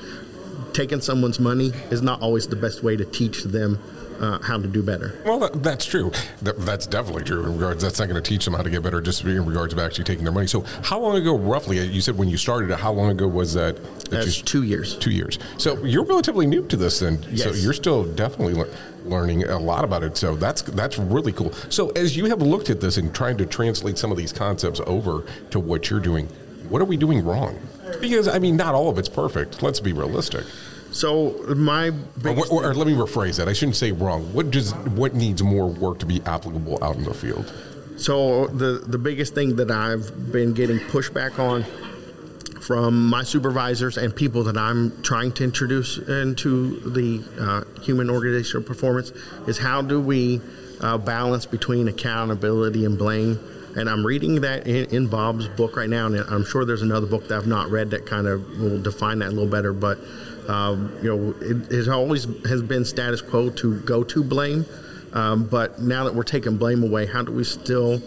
taking 0.73 1.01
someone's 1.01 1.39
money 1.39 1.73
is 1.91 2.03
not 2.03 2.21
always 2.21 2.49
the 2.49 2.57
best 2.57 2.83
way 2.83 2.97
to 2.97 3.05
teach 3.05 3.45
them 3.45 3.79
uh, 4.21 4.39
how 4.43 4.59
to 4.59 4.67
do 4.67 4.83
better. 4.83 5.19
Well, 5.25 5.39
that, 5.41 5.63
that's 5.63 5.85
true. 5.85 6.13
That, 6.43 6.59
that's 6.61 6.87
definitely 6.87 7.25
true 7.25 7.45
in 7.45 7.55
regards. 7.55 7.83
That's 7.83 7.99
not 7.99 8.09
going 8.09 8.23
to 8.23 8.29
teach 8.29 8.45
them 8.45 8.55
how 8.55 8.63
to 8.63 8.71
get 8.71 8.83
better, 8.83 9.01
just 9.01 9.25
in 9.25 9.45
regards 9.45 9.73
of 9.73 9.79
actually 9.79 10.05
taking 10.05 10.25
their 10.25 10.33
money. 10.33 10.47
So, 10.47 10.63
how 10.83 11.01
long 11.01 11.17
ago, 11.17 11.37
roughly? 11.37 11.85
You 11.85 12.01
said 12.01 12.17
when 12.17 12.29
you 12.29 12.37
started 12.37 12.75
How 12.77 12.93
long 12.93 13.11
ago 13.11 13.29
was 13.29 13.55
that? 13.55 13.77
that 13.77 14.11
that's 14.11 14.39
you, 14.39 14.45
two 14.45 14.63
years. 14.63 14.97
Two 14.97 15.11
years. 15.11 15.39
So 15.59 15.83
you're 15.85 16.05
relatively 16.05 16.47
new 16.47 16.67
to 16.67 16.77
this, 16.77 17.01
then. 17.01 17.25
Yes. 17.31 17.45
So 17.45 17.53
you're 17.53 17.73
still 17.73 18.05
definitely 18.05 18.55
le- 18.55 18.69
learning 19.05 19.45
a 19.45 19.59
lot 19.59 19.85
about 19.85 20.03
it. 20.03 20.17
So 20.17 20.37
that's 20.37 20.63
that's 20.63 20.99
really 20.99 21.33
cool. 21.33 21.53
So 21.69 21.91
as 21.91 22.17
you 22.17 22.27
have 22.27 22.43
looked 22.43 22.71
at 22.71 22.81
this 22.81 22.97
and 22.97 23.15
trying 23.15 23.37
to 23.39 23.47
translate 23.47 23.99
some 23.99 24.11
of 24.11 24.17
these 24.17 24.33
concepts 24.33 24.81
over 24.87 25.25
to 25.51 25.61
what 25.61 25.91
you're 25.91 26.01
doing, 26.01 26.27
what 26.69 26.81
are 26.81 26.87
we 26.87 26.97
doing 26.97 27.25
wrong? 27.25 27.59
Because 28.01 28.29
I 28.29 28.39
mean, 28.39 28.57
not 28.57 28.75
all 28.75 28.89
of 28.89 28.99
it's 28.99 29.09
perfect. 29.09 29.63
Let's 29.63 29.81
be 29.81 29.93
realistic. 29.93 30.45
So 30.95 31.33
my 31.57 31.89
or, 32.25 32.47
or, 32.53 32.67
or, 32.67 32.75
let 32.75 32.87
me 32.87 32.93
rephrase 32.93 33.39
that. 33.39 33.49
I 33.49 33.53
shouldn't 33.53 33.75
say 33.75 33.91
wrong. 33.91 34.33
What 34.33 34.53
does 34.53 34.73
what 34.95 35.13
needs 35.13 35.43
more 35.43 35.67
work 35.67 35.99
to 35.99 36.07
be 36.07 36.23
applicable 36.23 36.83
out 36.85 36.95
in 36.95 37.03
the 37.03 37.13
field? 37.13 37.53
So 37.97 38.47
the 38.47 38.85
the 38.87 38.99
biggest 38.99 39.35
thing 39.35 39.57
that 39.57 39.73
I've 39.73 40.31
been 40.31 40.55
getting 40.55 40.79
pushback 40.79 41.41
on 41.41 41.65
from 42.61 43.09
my 43.09 43.25
supervisors 43.25 43.99
and 43.99 44.15
people 44.15 44.45
that 44.45 44.57
I'm 44.57 45.03
trying 45.03 45.33
to 45.33 45.45
introduce 45.45 45.99
into 45.99 46.79
the 46.89 47.25
uh, 47.41 47.81
human 47.83 48.09
organizational 48.09 48.63
performance 48.65 49.11
is 49.49 49.59
how 49.59 49.83
do 49.83 50.01
we 50.01 50.41
uh, 50.81 50.97
balance 50.97 51.45
between 51.45 51.89
accountability 51.89 52.85
and 52.85 52.97
blame. 52.97 53.41
And 53.77 53.91
I'm 53.91 54.07
reading 54.07 54.43
that 54.43 54.69
in, 54.69 54.87
in, 54.95 55.09
Bob's 55.09 55.49
book 55.49 55.77
right 55.77 55.91
now, 55.91 56.07
and 56.07 56.17
I'm 56.17 56.45
sure 56.45 56.65
there's 56.65 56.83
another 56.83 57.09
book 57.09 57.27
that 57.29 57.37
I've 57.37 57.49
not 57.49 57.71
read 57.71 57.91
that 57.91 58.07
kind 58.07 58.29
of 58.29 58.61
will 58.61 58.81
define 58.81 59.19
that 59.19 59.31
a 59.31 59.33
little 59.33 59.51
better. 59.51 59.73
But 59.73 59.99
um, 60.49 60.97
you 61.03 61.15
know, 61.15 61.35
it, 61.41 61.73
it, 61.73 61.89
always 61.89 62.27
has 62.47 62.63
been 62.63 62.85
status 62.85 63.21
quo 63.21 63.51
to 63.51 63.81
go 63.81 64.05
to 64.05 64.23
blame, 64.23 64.67
um, 65.13 65.47
but 65.47 65.81
now 65.81 66.05
that 66.05 66.15
we're 66.15 66.23
taking 66.23 66.57
blame 66.57 66.83
away, 66.83 67.07
how 67.07 67.23
do 67.23 67.33
we 67.33 67.45
still 67.45 68.01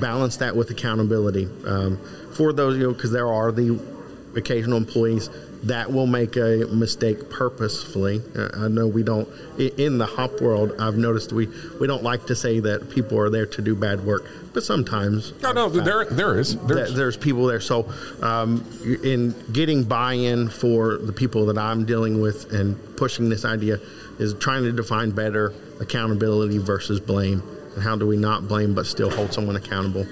balance 0.00 0.36
that 0.38 0.56
with 0.56 0.70
accountability 0.70 1.48
um, 1.66 1.98
for 2.34 2.52
those? 2.52 2.76
You 2.76 2.84
know, 2.84 2.92
because 2.92 3.12
there 3.12 3.32
are 3.32 3.52
the 3.52 3.80
occasional 4.36 4.76
employees 4.76 5.28
that 5.64 5.92
will 5.92 6.06
make 6.06 6.36
a 6.36 6.66
mistake 6.70 7.28
purposefully. 7.28 8.22
Uh, 8.34 8.48
I 8.54 8.68
know 8.68 8.86
we 8.86 9.02
don't 9.02 9.28
in 9.58 9.98
the 9.98 10.06
HOP 10.06 10.40
world. 10.40 10.74
I've 10.78 10.96
noticed 10.96 11.32
we 11.32 11.48
we 11.78 11.86
don't 11.86 12.02
like 12.02 12.26
to 12.26 12.36
say 12.36 12.60
that 12.60 12.90
people 12.90 13.18
are 13.18 13.28
there 13.28 13.46
to 13.46 13.62
do 13.62 13.74
bad 13.74 14.04
work, 14.04 14.24
but 14.54 14.62
sometimes 14.62 15.34
no, 15.42 15.52
no, 15.52 15.68
there 15.68 16.06
there 16.06 16.38
is 16.38 16.56
there's, 16.66 16.94
there's 16.94 17.16
people 17.16 17.44
there. 17.46 17.60
So 17.60 17.92
um, 18.22 18.64
in 19.02 19.34
getting 19.52 19.84
buy-in 19.84 20.48
for 20.48 20.96
the 20.96 21.12
people 21.12 21.46
that 21.46 21.58
I'm 21.58 21.84
dealing 21.84 22.20
with 22.20 22.52
and 22.52 22.78
pushing 22.96 23.28
this 23.28 23.44
idea 23.44 23.78
is 24.18 24.34
trying 24.34 24.62
to 24.64 24.72
define 24.72 25.10
better 25.10 25.52
accountability 25.80 26.58
versus 26.58 27.00
blame, 27.00 27.42
and 27.74 27.82
how 27.82 27.96
do 27.96 28.06
we 28.06 28.16
not 28.16 28.48
blame 28.48 28.74
but 28.74 28.86
still 28.86 29.10
hold 29.10 29.32
someone 29.32 29.56
accountable. 29.56 30.06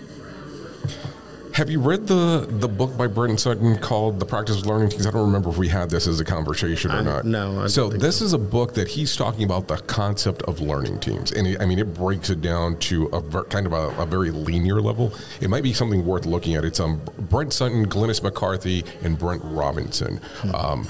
Have 1.58 1.70
you 1.70 1.80
read 1.80 2.06
the 2.06 2.46
the 2.48 2.68
book 2.68 2.96
by 2.96 3.08
Brent 3.08 3.40
Sutton 3.40 3.78
called 3.78 4.20
"The 4.20 4.24
Practice 4.24 4.60
of 4.60 4.66
Learning 4.66 4.90
Teams"? 4.90 5.08
I 5.08 5.10
don't 5.10 5.26
remember 5.26 5.50
if 5.50 5.58
we 5.58 5.66
had 5.66 5.90
this 5.90 6.06
as 6.06 6.20
a 6.20 6.24
conversation 6.24 6.92
or 6.92 6.98
I, 6.98 7.02
not. 7.02 7.24
No. 7.24 7.66
so 7.66 7.88
this 7.88 8.20
so. 8.20 8.26
is 8.26 8.32
a 8.32 8.38
book 8.38 8.74
that 8.74 8.86
he's 8.86 9.16
talking 9.16 9.42
about 9.42 9.66
the 9.66 9.78
concept 9.78 10.42
of 10.42 10.60
learning 10.60 11.00
teams, 11.00 11.32
and 11.32 11.48
it, 11.48 11.60
I 11.60 11.66
mean 11.66 11.80
it 11.80 11.94
breaks 11.94 12.30
it 12.30 12.42
down 12.42 12.78
to 12.78 13.06
a 13.06 13.20
ver, 13.20 13.42
kind 13.42 13.66
of 13.66 13.72
a, 13.72 13.88
a, 14.00 14.06
very 14.06 14.30
linear 14.30 14.80
level. 14.80 15.12
It 15.40 15.50
might 15.50 15.64
be 15.64 15.72
something 15.72 16.06
worth 16.06 16.26
looking 16.26 16.54
at. 16.54 16.64
It's 16.64 16.78
um 16.78 17.00
Brent 17.18 17.52
Sutton, 17.52 17.86
Glynis 17.86 18.22
McCarthy, 18.22 18.84
and 19.02 19.18
Brent 19.18 19.42
Robinson. 19.44 20.18
Hmm. 20.42 20.54
Um, 20.54 20.88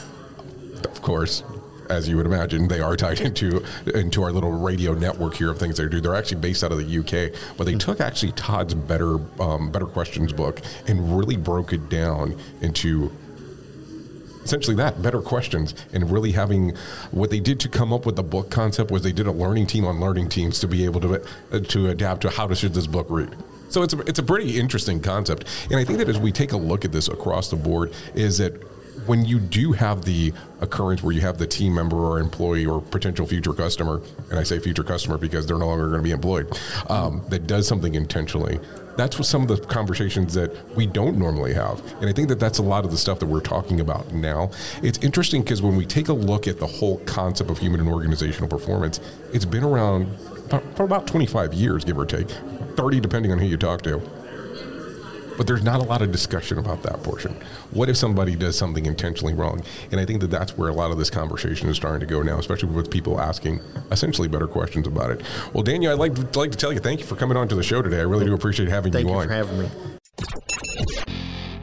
of 0.85 1.01
course, 1.01 1.45
as 1.89 2.09
you 2.09 2.17
would 2.17 2.27
imagine, 2.27 2.69
they 2.69 2.81
are 2.81 2.97
tied 2.97 3.21
into 3.29 3.65
into 3.95 4.23
our 4.23 4.33
little 4.33 4.53
radio 4.53 4.93
network 4.95 5.35
here 5.35 5.51
of 5.51 5.59
things 5.59 5.77
they 5.77 5.89
do. 5.89 6.01
They're 6.01 6.15
actually 6.15 6.41
based 6.41 6.65
out 6.65 6.73
of 6.73 6.79
the 6.79 6.99
UK, 6.99 7.33
but 7.57 7.65
they 7.65 7.75
took 7.75 8.01
actually 8.01 8.33
Todd's 8.33 8.75
better 8.75 9.19
um, 9.41 9.71
better 9.71 9.87
questions 9.87 10.33
book 10.33 10.61
and 10.87 11.19
really 11.19 11.37
broke 11.37 11.73
it 11.73 11.89
down 11.89 12.37
into 12.61 13.11
essentially 14.49 14.77
that 14.77 15.03
better 15.03 15.21
questions 15.21 15.75
and 15.93 16.11
really 16.11 16.33
having 16.33 16.75
what 17.11 17.29
they 17.29 17.39
did 17.39 17.61
to 17.61 17.69
come 17.69 17.93
up 17.93 18.07
with 18.07 18.17
the 18.17 18.23
book 18.23 18.51
concept 18.51 18.91
was 18.91 19.03
they 19.03 19.13
did 19.13 19.27
a 19.27 19.33
learning 19.33 19.67
team 19.67 19.85
on 19.85 20.01
learning 20.01 20.27
teams 20.27 20.59
to 20.59 20.67
be 20.67 20.87
able 20.87 20.99
to 21.03 21.23
uh, 21.53 21.61
to 21.61 21.91
adapt 21.91 22.23
to 22.23 22.31
how 22.31 22.47
to 22.47 22.55
should 22.55 22.73
this 22.73 22.87
book 22.87 23.07
read 23.11 23.37
so 23.69 23.83
it's 23.83 23.93
a, 23.93 23.99
it's 24.01 24.19
a 24.19 24.23
pretty 24.23 24.59
interesting 24.59 25.03
concept 25.03 25.45
and 25.71 25.79
i 25.79 25.85
think 25.85 25.99
that 25.99 26.09
as 26.09 26.19
we 26.19 26.33
take 26.33 26.53
a 26.53 26.57
look 26.57 26.87
at 26.87 26.93
this 26.93 27.09
across 27.09 27.51
the 27.51 27.57
board 27.57 27.93
is 28.15 28.39
that 28.39 28.55
when 29.07 29.25
you 29.25 29.39
do 29.39 29.73
have 29.73 30.05
the 30.05 30.33
occurrence 30.61 31.03
where 31.03 31.13
you 31.13 31.21
have 31.21 31.39
the 31.39 31.47
team 31.47 31.75
member 31.75 31.97
or 31.97 32.19
employee 32.19 32.67
or 32.67 32.81
potential 32.81 33.27
future 33.27 33.53
customer, 33.53 34.01
and 34.31 34.39
I 34.39 34.43
say 34.43 34.59
future 34.59 34.83
customer 34.85 35.19
because 35.19 35.47
they're 35.47 35.59
no 35.59 35.67
longer 35.67 35.87
going 35.87 35.99
to 35.99 36.05
be 36.05 36.11
employed, 36.11 36.59
um, 36.89 37.25
that 37.29 37.47
does 37.47 37.67
something 37.67 37.95
intentionally, 37.95 38.59
that's 38.97 39.17
what 39.17 39.27
some 39.27 39.43
of 39.43 39.49
the 39.49 39.59
conversations 39.59 40.35
that 40.35 40.53
we 40.75 40.85
don't 40.85 41.17
normally 41.17 41.55
have. 41.55 41.81
And 42.01 42.11
I 42.11 42.13
think 42.13 42.29
that 42.29 42.41
that's 42.41 42.59
a 42.59 42.63
lot 42.63 42.85
of 42.85 42.91
the 42.91 42.99
stuff 42.99 43.21
that 43.21 43.27
we're 43.27 43.41
talking 43.41 43.81
about 43.81 44.13
now. 44.13 44.51
It's 44.83 44.99
interesting 44.99 45.43
because 45.43 45.63
when 45.63 45.77
we 45.77 45.87
take 45.87 46.09
a 46.09 46.13
look 46.13 46.49
at 46.49 46.59
the 46.59 46.67
whole 46.67 46.99
concept 47.01 47.49
of 47.49 47.59
human 47.59 47.79
and 47.79 47.89
organizational 47.89 48.49
performance, 48.49 48.99
it's 49.33 49.45
been 49.45 49.63
around 49.63 50.09
for 50.75 50.83
about 50.83 51.07
25 51.07 51.55
years, 51.55 51.85
give 51.85 51.97
or 51.97 52.07
take, 52.07 52.29
30 52.77 53.01
depending 53.01 53.31
on 53.31 53.39
who 53.39 53.47
you 53.47 53.57
talk 53.57 53.83
to. 53.83 54.03
But 55.39 55.47
there's 55.47 55.63
not 55.63 55.81
a 55.81 55.85
lot 55.85 56.03
of 56.03 56.13
discussion 56.13 56.59
about 56.59 56.83
that 56.83 57.03
portion. 57.03 57.35
What 57.71 57.89
if 57.89 57.97
somebody 57.97 58.35
does 58.35 58.59
something 58.59 58.85
intentionally 58.85 59.35
wrong? 59.35 59.63
And 59.93 60.01
I 60.01 60.05
think 60.05 60.21
that 60.21 60.31
that's 60.31 60.59
where 60.59 60.69
a 60.69 60.73
lot 60.73 60.91
of 60.91 60.99
this 60.99 61.09
conversation 61.09 61.69
is 61.69 61.77
starting 61.77 62.01
to 62.01 62.07
go 62.07 62.23
now, 62.23 62.39
especially 62.39 62.71
with 62.71 62.91
people 62.91 63.21
asking 63.21 63.61
essentially 63.93 64.29
better 64.29 64.49
questions 64.49 64.87
about 64.87 65.13
it. 65.13 65.23
Well, 65.55 65.63
Daniel, 65.63 65.93
I'd 65.93 65.99
like 65.99 66.15
to, 66.17 66.39
like 66.39 66.51
to 66.51 66.59
tell 66.59 66.73
you 66.73 66.81
thank 66.81 67.01
you 67.01 67.07
for 67.07 67.17
coming 67.17 67.37
on 67.37 67.49
to 67.49 67.55
the 67.55 67.63
show 67.63 67.81
today. 67.81 68.01
I 68.01 68.03
really 68.03 68.27
do 68.27 68.35
appreciate 68.35 68.69
having 68.69 68.93
thank 68.93 69.07
you, 69.07 69.13
you 69.13 69.19
on. 69.19 69.29
Thank 69.29 69.49
you 69.49 69.57
for 69.57 69.69
having 69.69 70.49
me. 70.51 70.58